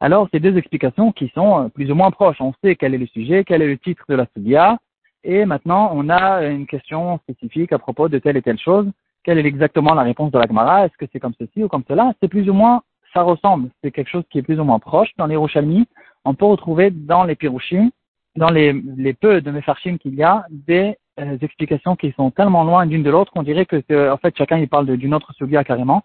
alors 0.00 0.28
c'est 0.30 0.40
deux 0.40 0.56
explications 0.56 1.12
qui 1.12 1.28
sont 1.34 1.64
euh, 1.64 1.68
plus 1.68 1.90
ou 1.90 1.94
moins 1.94 2.10
proches. 2.10 2.40
On 2.40 2.52
sait 2.62 2.76
quel 2.76 2.94
est 2.94 2.98
le 2.98 3.06
sujet, 3.06 3.44
quel 3.44 3.62
est 3.62 3.68
le 3.68 3.78
titre 3.78 4.04
de 4.08 4.14
la 4.14 4.26
Sudia, 4.34 4.78
et 5.24 5.46
maintenant 5.46 5.90
on 5.94 6.10
a 6.10 6.44
une 6.44 6.66
question 6.66 7.18
spécifique 7.18 7.72
à 7.72 7.78
propos 7.78 8.08
de 8.08 8.18
telle 8.18 8.36
et 8.36 8.42
telle 8.42 8.58
chose. 8.58 8.90
Quelle 9.24 9.38
est 9.38 9.46
exactement 9.46 9.94
la 9.94 10.02
réponse 10.02 10.32
de 10.32 10.38
la 10.38 10.46
Gemara 10.46 10.84
Est-ce 10.84 10.96
que 10.96 11.06
c'est 11.12 11.20
comme 11.20 11.34
ceci 11.38 11.62
ou 11.62 11.68
comme 11.68 11.84
cela? 11.86 12.12
C'est 12.20 12.28
plus 12.28 12.50
ou 12.50 12.54
moins, 12.54 12.82
ça 13.12 13.22
ressemble. 13.22 13.70
C'est 13.82 13.90
quelque 13.90 14.10
chose 14.10 14.24
qui 14.30 14.38
est 14.38 14.42
plus 14.42 14.58
ou 14.58 14.64
moins 14.64 14.78
proche. 14.78 15.10
Dans 15.18 15.26
les 15.26 15.36
Rochalmi, 15.36 15.86
on 16.24 16.34
peut 16.34 16.44
retrouver 16.44 16.90
dans 16.90 17.24
les 17.24 17.34
Pirushim, 17.34 17.90
dans 18.36 18.50
les, 18.50 18.72
peu 19.14 19.40
de 19.40 19.50
Mefarshim 19.50 19.98
qu'il 19.98 20.14
y 20.14 20.22
a, 20.22 20.44
des 20.50 20.96
euh, 21.20 21.36
explications 21.42 21.96
qui 21.96 22.12
sont 22.12 22.30
tellement 22.30 22.64
loin 22.64 22.86
d'une 22.86 23.02
de 23.02 23.10
l'autre 23.10 23.32
qu'on 23.32 23.42
dirait 23.42 23.66
que 23.66 24.10
en 24.10 24.16
fait 24.16 24.34
chacun 24.36 24.56
il 24.56 24.68
parle 24.68 24.96
d'une 24.96 25.14
autre 25.14 25.32
sugia 25.34 25.64
carrément. 25.64 26.04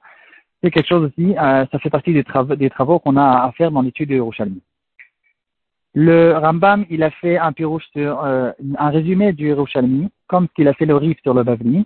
C'est 0.62 0.72
quelque 0.72 0.88
chose 0.88 1.04
aussi, 1.04 1.38
euh, 1.38 1.66
ça 1.72 1.80
fait 1.80 1.90
partie 1.90 2.14
des, 2.14 2.24
travaux 2.24 3.00
qu'on 3.00 3.16
a 3.16 3.44
à 3.46 3.52
faire 3.52 3.72
dans 3.72 3.84
l'étude 3.84 4.10
de 4.10 4.16
Yerushalmi. 4.16 4.62
Le 5.94 6.38
Rambam, 6.38 6.86
il 6.90 7.04
a 7.04 7.12
fait 7.12 7.38
un 7.38 7.54
sur 7.94 8.24
euh, 8.24 8.52
un 8.78 8.90
résumé 8.90 9.34
du 9.34 9.48
Yerushalmi, 9.48 10.10
comme 10.28 10.48
ce 10.48 10.54
qu'il 10.54 10.68
a 10.68 10.74
fait 10.74 10.86
le 10.86 10.96
Rif 10.96 11.18
sur 11.22 11.34
le 11.34 11.44
Bavli. 11.44 11.86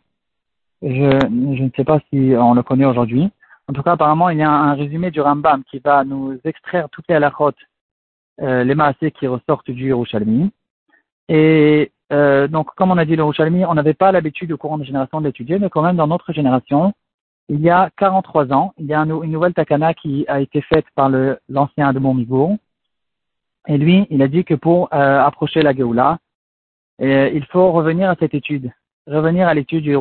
Je 0.81 1.27
ne 1.27 1.69
sais 1.75 1.83
pas 1.83 1.99
si 2.09 2.33
on 2.35 2.53
le 2.53 2.63
connaît 2.63 2.85
aujourd'hui. 2.85 3.29
En 3.71 3.73
tout 3.73 3.83
cas, 3.83 3.93
apparemment, 3.93 4.27
il 4.27 4.37
y 4.37 4.43
a 4.43 4.51
un, 4.51 4.73
résumé 4.73 5.11
du 5.11 5.21
Rambam 5.21 5.63
qui 5.63 5.79
va 5.79 6.03
nous 6.03 6.37
extraire 6.43 6.89
toutes 6.89 7.05
les 7.07 7.15
halakhot, 7.15 7.53
euh, 8.41 8.65
les 8.65 8.75
maasés 8.75 9.11
qui 9.11 9.27
ressortent 9.27 9.71
du 9.71 9.87
Yerushalmi. 9.87 10.51
Et 11.29 11.93
euh, 12.11 12.49
donc, 12.49 12.67
comme 12.75 12.91
on 12.91 12.97
a 12.97 13.05
dit 13.05 13.15
le 13.15 13.23
Rouchalmi, 13.23 13.63
on 13.63 13.73
n'avait 13.73 13.93
pas 13.93 14.11
l'habitude 14.11 14.51
au 14.51 14.57
courant 14.57 14.77
de 14.77 14.83
génération 14.83 15.21
d'étudier, 15.21 15.57
mais 15.57 15.69
quand 15.69 15.83
même 15.83 15.95
dans 15.95 16.07
notre 16.07 16.33
génération, 16.33 16.91
il 17.47 17.61
y 17.61 17.69
a 17.69 17.89
43 17.95 18.51
ans, 18.51 18.73
il 18.77 18.87
y 18.87 18.93
a 18.93 18.99
une 18.99 19.31
nouvelle 19.31 19.53
takana 19.53 19.93
qui 19.93 20.25
a 20.27 20.41
été 20.41 20.59
faite 20.59 20.87
par 20.93 21.09
l'ancien 21.47 21.93
de 21.93 21.99
Montmigour. 21.99 22.57
Et 23.69 23.77
lui, 23.77 24.05
il 24.09 24.21
a 24.21 24.27
dit 24.27 24.43
que 24.43 24.55
pour 24.55 24.89
euh, 24.93 25.21
approcher 25.21 25.61
la 25.61 25.73
Géoula, 25.73 26.19
il 26.99 27.45
faut 27.45 27.71
revenir 27.71 28.09
à 28.09 28.17
cette 28.19 28.33
étude, 28.33 28.69
revenir 29.07 29.47
à 29.47 29.53
l'étude 29.53 29.85
du 29.85 29.95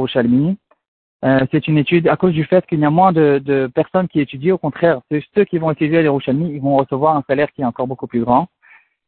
Rouchalmi. 1.23 1.49
c'est 1.51 1.69
une 1.69 1.79
étude 1.79 2.09
à 2.09 2.17
cause 2.17 2.33
du 2.33 2.45
fait 2.45 2.67
qu'il 2.67 2.81
y 2.81 2.85
a 2.85 2.91
moins 2.91 3.13
de, 3.13 3.41
de, 3.45 3.67
personnes 3.67 4.09
qui 4.09 4.21
étudient. 4.21 4.55
Au 4.55 4.59
contraire, 4.59 5.01
ceux 5.35 5.45
qui 5.45 5.59
vont 5.59 5.71
étudier 5.71 6.03
les 6.03 6.09
Rouchalmi, 6.09 6.53
ils 6.53 6.61
vont 6.61 6.77
recevoir 6.77 7.17
un 7.17 7.25
salaire 7.27 7.51
qui 7.53 7.63
est 7.63 7.67
encore 7.67 7.87
beaucoup 7.87 8.07
plus 8.07 8.25
grand. 8.25 8.49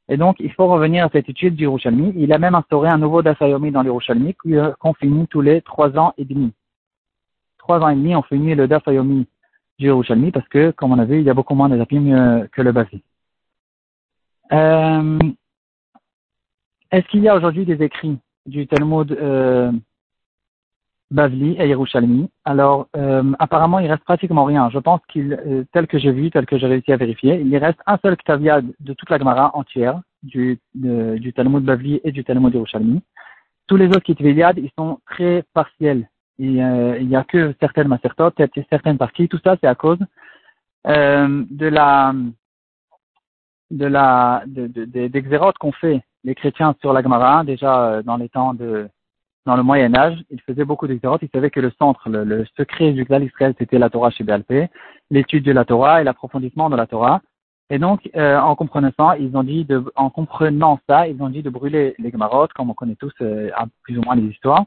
Et 0.08 0.16
donc, 0.16 0.36
il 0.40 0.52
faut 0.52 0.66
revenir 0.66 1.06
à 1.06 1.08
cette 1.10 1.28
étude 1.28 1.54
du 1.54 1.66
Rouchalmi. 1.66 2.12
Il 2.16 2.32
a 2.32 2.38
même 2.38 2.54
instauré 2.54 2.88
un 2.88 2.98
nouveau 2.98 3.22
Dasayomi 3.22 3.70
dans 3.70 3.82
les 3.82 3.90
Rouchalmi 3.90 4.34
qu'on 4.78 4.94
finit 4.94 5.26
tous 5.28 5.40
les 5.40 5.62
trois 5.62 5.96
ans 5.96 6.12
et 6.18 6.24
demi. 6.24 6.52
Trois 7.58 7.80
ans 7.80 7.88
et 7.88 7.94
demi, 7.94 8.14
on 8.16 8.22
finit 8.22 8.54
le 8.54 8.66
Dasayomi 8.66 9.26
du 9.78 9.90
Rouchalmi 9.90 10.30
parce 10.32 10.48
que, 10.48 10.70
comme 10.72 10.92
on 10.92 10.98
a 10.98 11.04
vu, 11.04 11.20
il 11.20 11.24
y 11.24 11.30
a 11.30 11.34
beaucoup 11.34 11.54
moins 11.54 11.68
de 11.68 11.76
euh, 11.76 12.46
que 12.52 12.62
le 12.62 12.72
Basi. 12.72 13.02
Euh, 14.52 15.18
Est-ce 16.90 17.06
qu'il 17.08 17.22
y 17.22 17.28
a 17.28 17.36
aujourd'hui 17.36 17.64
des 17.64 17.82
écrits 17.82 18.18
du 18.44 18.66
Talmud 18.66 19.12
euh, 19.12 19.72
Bavli 21.12 21.56
et 21.58 21.68
Yerushalmi. 21.68 22.30
Alors, 22.46 22.88
euh, 22.96 23.32
apparemment, 23.38 23.78
il 23.78 23.86
reste 23.86 24.02
pratiquement 24.02 24.44
rien. 24.44 24.70
Je 24.70 24.78
pense 24.78 25.00
qu'il, 25.08 25.34
euh, 25.46 25.62
tel 25.72 25.86
que 25.86 25.98
j'ai 25.98 26.10
vu, 26.10 26.30
tel 26.30 26.46
que 26.46 26.56
j'ai 26.56 26.66
réussi 26.66 26.90
à 26.90 26.96
vérifier, 26.96 27.38
il 27.40 27.54
reste 27.58 27.78
un 27.86 27.98
seul 27.98 28.16
Ktaviad 28.16 28.64
de 28.80 28.92
toute 28.94 29.10
la 29.10 29.18
Gemara 29.18 29.54
entière, 29.54 30.00
du, 30.22 30.58
du 30.74 31.32
Talmud 31.34 31.64
Bavli 31.64 32.00
et 32.02 32.12
du 32.12 32.24
Talmud 32.24 32.54
Yerushalmi. 32.54 33.02
Tous 33.66 33.76
les 33.76 33.88
autres 33.88 34.10
Ktaviad, 34.10 34.56
ils 34.56 34.70
sont 34.78 35.00
très 35.06 35.44
partiels. 35.52 36.08
Euh, 36.40 36.96
il 36.98 37.08
n'y 37.08 37.16
a 37.16 37.24
que 37.24 37.54
certaines 37.60 37.88
macertotes, 37.88 38.40
certaines 38.70 38.98
parties. 38.98 39.28
Tout 39.28 39.40
ça, 39.44 39.56
c'est 39.60 39.68
à 39.68 39.74
cause 39.74 39.98
de 40.86 41.66
la 41.66 42.14
de 43.70 43.86
la 43.86 44.42
de, 44.46 44.66
de, 44.66 44.84
des 44.84 45.22
xérotes 45.22 45.56
qu'ont 45.58 45.72
fait 45.72 46.02
les 46.24 46.34
chrétiens 46.34 46.74
sur 46.80 46.92
la 46.92 47.02
Gemara, 47.02 47.44
déjà 47.44 48.02
dans 48.02 48.16
les 48.16 48.28
temps 48.28 48.54
de 48.54 48.88
dans 49.44 49.56
le 49.56 49.62
Moyen 49.62 49.94
Âge, 49.94 50.22
il 50.30 50.40
faisait 50.42 50.64
beaucoup 50.64 50.86
d'exérotes. 50.86 51.22
Il 51.22 51.28
savait 51.30 51.50
que 51.50 51.60
le 51.60 51.72
centre, 51.78 52.08
le, 52.08 52.44
secret 52.56 52.92
du 52.92 53.04
Glal 53.04 53.24
Israël, 53.24 53.54
c'était 53.58 53.78
la 53.78 53.90
Torah 53.90 54.10
chez 54.10 54.24
Béalpé, 54.24 54.68
l'étude 55.10 55.44
de 55.44 55.52
la 55.52 55.64
Torah 55.64 56.00
et 56.00 56.04
l'approfondissement 56.04 56.70
de 56.70 56.76
la 56.76 56.86
Torah. 56.86 57.20
Et 57.70 57.78
donc, 57.78 58.08
euh, 58.16 58.38
en 58.38 58.54
comprenant 58.54 58.92
ça, 58.98 59.16
ils 59.18 59.36
ont 59.36 59.42
dit 59.42 59.64
de, 59.64 59.82
en 59.96 60.10
comprenant 60.10 60.78
ça, 60.88 61.08
ils 61.08 61.20
ont 61.22 61.28
dit 61.28 61.42
de 61.42 61.50
brûler 61.50 61.94
les 61.98 62.10
Gemarotes, 62.10 62.52
comme 62.52 62.70
on 62.70 62.74
connaît 62.74 62.96
tous 62.96 63.12
euh, 63.20 63.50
plus 63.82 63.98
ou 63.98 64.02
moins 64.02 64.14
les 64.14 64.24
histoires. 64.24 64.64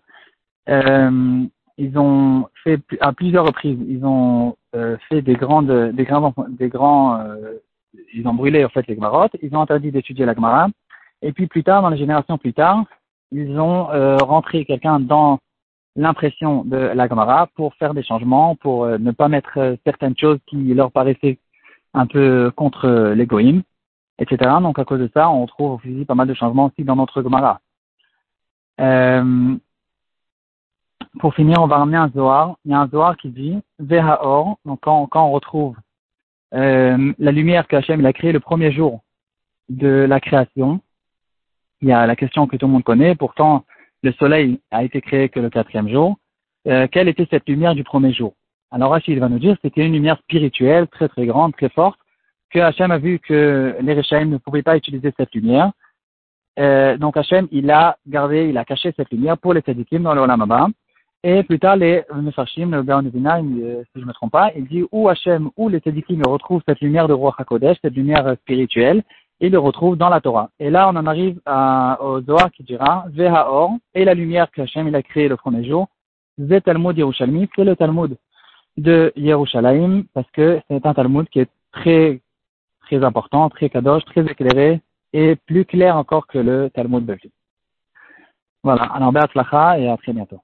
Euh, 0.69 1.45
ils 1.77 1.97
ont 1.99 2.47
fait 2.63 2.79
à 3.01 3.13
plusieurs 3.13 3.45
reprises, 3.45 3.77
ils 3.88 4.03
ont 4.05 4.57
euh, 4.75 4.97
fait 5.07 5.21
des 5.21 5.35
grandes, 5.35 5.91
des 5.91 6.03
grands, 6.03 6.33
des 6.49 6.69
grands, 6.69 7.23
ils 8.13 8.27
ont 8.27 8.33
brûlé 8.33 8.65
en 8.65 8.69
fait 8.69 8.88
les 8.88 8.95
Gemarotes. 8.95 9.35
Ils 9.41 9.55
ont 9.55 9.61
interdit 9.61 9.91
d'étudier 9.91 10.25
la 10.25 10.33
Gemara. 10.33 10.67
Et 11.21 11.31
puis 11.31 11.47
plus 11.47 11.63
tard, 11.63 11.81
dans 11.81 11.89
les 11.89 11.97
générations 11.97 12.38
plus 12.38 12.53
tard, 12.53 12.85
ils 13.31 13.59
ont 13.59 13.91
euh, 13.91 14.17
rentré 14.17 14.65
quelqu'un 14.65 14.99
dans 14.99 15.39
l'impression 15.95 16.63
de 16.65 16.77
la 16.77 17.07
Gemara 17.07 17.47
pour 17.55 17.73
faire 17.75 17.93
des 17.93 18.03
changements, 18.03 18.55
pour 18.55 18.85
euh, 18.85 18.97
ne 18.97 19.11
pas 19.11 19.29
mettre 19.29 19.57
euh, 19.57 19.75
certaines 19.85 20.17
choses 20.17 20.39
qui 20.45 20.73
leur 20.73 20.91
paraissaient 20.91 21.39
un 21.93 22.07
peu 22.07 22.51
contre 22.55 23.13
l'égoïme, 23.15 23.63
etc. 24.19 24.51
Donc 24.61 24.79
à 24.79 24.85
cause 24.85 24.99
de 24.99 25.09
ça, 25.13 25.29
on 25.29 25.45
trouve 25.45 25.73
aussi 25.73 26.03
pas 26.05 26.15
mal 26.15 26.27
de 26.27 26.33
changements 26.33 26.65
aussi 26.65 26.83
dans 26.83 26.97
notre 26.97 27.23
Gemara. 27.23 27.61
pour 31.19 31.33
finir, 31.33 31.61
on 31.61 31.67
va 31.67 31.77
ramener 31.77 31.97
un 31.97 32.09
Zohar. 32.09 32.57
Il 32.65 32.71
y 32.71 32.73
a 32.73 32.81
un 32.81 32.89
Zohar 32.89 33.15
qui 33.15 33.29
dit 33.29 33.61
Vehaor, 33.79 34.57
donc 34.65 34.79
quand, 34.81 35.07
quand 35.07 35.25
on 35.25 35.31
retrouve 35.31 35.77
la 36.51 37.31
lumière 37.31 37.67
qu'Hachem 37.67 38.05
a 38.05 38.13
créée 38.13 38.33
le 38.33 38.41
premier 38.41 38.73
jour 38.73 39.01
de 39.69 40.05
la 40.07 40.19
création, 40.19 40.81
il 41.86 41.89
y 41.89 41.93
a 41.93 42.08
la 42.08 42.15
question 42.15 42.48
que 42.48 42.58
tout 42.58 42.65
le 42.65 42.71
monde 42.74 42.84
connaît. 42.84 43.13
Pourtant, 43.13 43.63
le 44.02 44.12
soleil 44.13 44.60
a 44.71 44.84
été 44.84 45.02
créé 45.02 45.30
que 45.30 45.39
le 45.39 45.52
quatrième 45.52 45.88
jour. 45.88 46.17
Euh, 46.67 46.88
quelle 46.91 47.08
était 47.08 47.28
cette 47.30 47.48
lumière 47.48 47.76
du 47.76 47.84
premier 47.84 48.12
jour? 48.12 48.34
Alors 48.71 48.89
Rachid 48.89 49.19
va 49.19 49.30
nous 49.30 49.38
dire 49.38 49.56
c'était 49.62 49.86
une 49.86 49.93
lumière 49.93 50.17
spirituelle 50.17 50.88
très 50.88 51.08
très 51.08 51.28
grande, 51.28 51.56
très 51.56 51.69
forte, 51.69 52.00
que 52.50 52.58
Hachem 52.58 52.89
a 52.89 52.98
vu 52.98 53.19
que 53.19 53.76
les 53.82 53.93
Réchaïm 53.93 54.32
ne 54.32 54.38
pouvaient 54.38 54.63
pas 54.63 54.76
utiliser 54.76 55.13
cette 55.15 55.36
lumière. 55.36 55.74
Euh, 56.58 56.98
donc 56.98 57.17
Hachem, 57.17 57.48
il 57.52 57.69
a 57.69 57.98
gardé, 58.08 58.50
il 58.50 58.58
a 58.58 58.65
caché 58.65 58.91
cette 58.98 59.12
lumière 59.12 59.38
pour 59.38 59.54
les 59.54 59.62
tzadikim 59.62 60.02
dans 60.02 60.15
le 60.15 60.21
Olamaba. 60.21 60.69
Et 61.24 61.43
plus 61.43 61.60
tard, 61.60 61.76
les 61.76 62.04
Mefashim, 62.15 62.71
le 62.71 62.82
Gaon 62.82 63.06
euh, 63.06 63.84
si 63.84 63.91
je 63.95 64.00
ne 64.00 64.06
me 64.06 64.13
trompe 64.13 64.32
pas, 64.32 64.52
il 64.56 64.65
dit 64.65 64.84
où 64.91 65.08
Hachem, 65.08 65.52
où 65.56 65.69
les 65.69 65.80
tzadikim 65.80 66.24
retrouvent 66.28 66.63
cette 66.67 66.80
lumière 66.80 67.08
de 67.08 67.13
Roi 67.13 67.36
HaKodesh, 67.38 67.78
cette 67.84 67.95
lumière 67.95 68.36
spirituelle, 68.41 69.04
il 69.39 69.52
le 69.52 69.60
retrouve 69.60 69.98
dans 69.98 70.10
la 70.10 70.21
Torah. 70.21 70.50
Et 70.60 70.69
là, 70.69 70.89
on 70.89 70.95
en 70.95 71.06
arrive 71.06 71.39
à, 71.45 71.98
au 72.02 72.21
Zohar 72.21 72.52
qui 72.52 72.63
dira 72.63 73.06
Vehaor 73.10 73.71
et 73.93 74.06
la 74.06 74.13
lumière 74.13 74.50
que 74.52 74.62
Hachem 74.62 74.88
il 74.88 74.95
a 74.95 75.04
créée 75.04 75.28
le 75.28 75.38
premier 75.38 75.63
jour. 75.65 75.88
Zé 76.39 76.62
Talmud 76.62 76.98
Yerushalmi, 76.98 77.50
c'est 77.56 77.63
le 77.63 77.76
Talmud 77.76 78.17
de 78.78 79.13
Yerushalayim 79.15 80.04
parce 80.13 80.30
que 80.32 80.62
c'est 80.69 80.86
un 80.86 80.93
Talmud 80.93 81.28
qui 81.30 81.39
est 81.39 81.50
très 81.71 82.21
très 82.82 83.04
important, 83.04 83.50
très 83.50 83.69
kadosh, 83.69 84.06
très 84.06 84.21
éclairé 84.21 84.82
et 85.13 85.36
plus 85.36 85.65
clair 85.65 85.98
encore 85.98 86.28
que 86.28 86.38
le 86.38 86.69
Talmud 86.69 87.04
Bavli. 87.06 87.32
Voilà, 88.63 88.84
alors 88.84 89.12
Be'atzlacha 89.12 89.80
et 89.80 89.88
à 89.89 89.98
très 89.98 90.13
bientôt. 90.13 90.39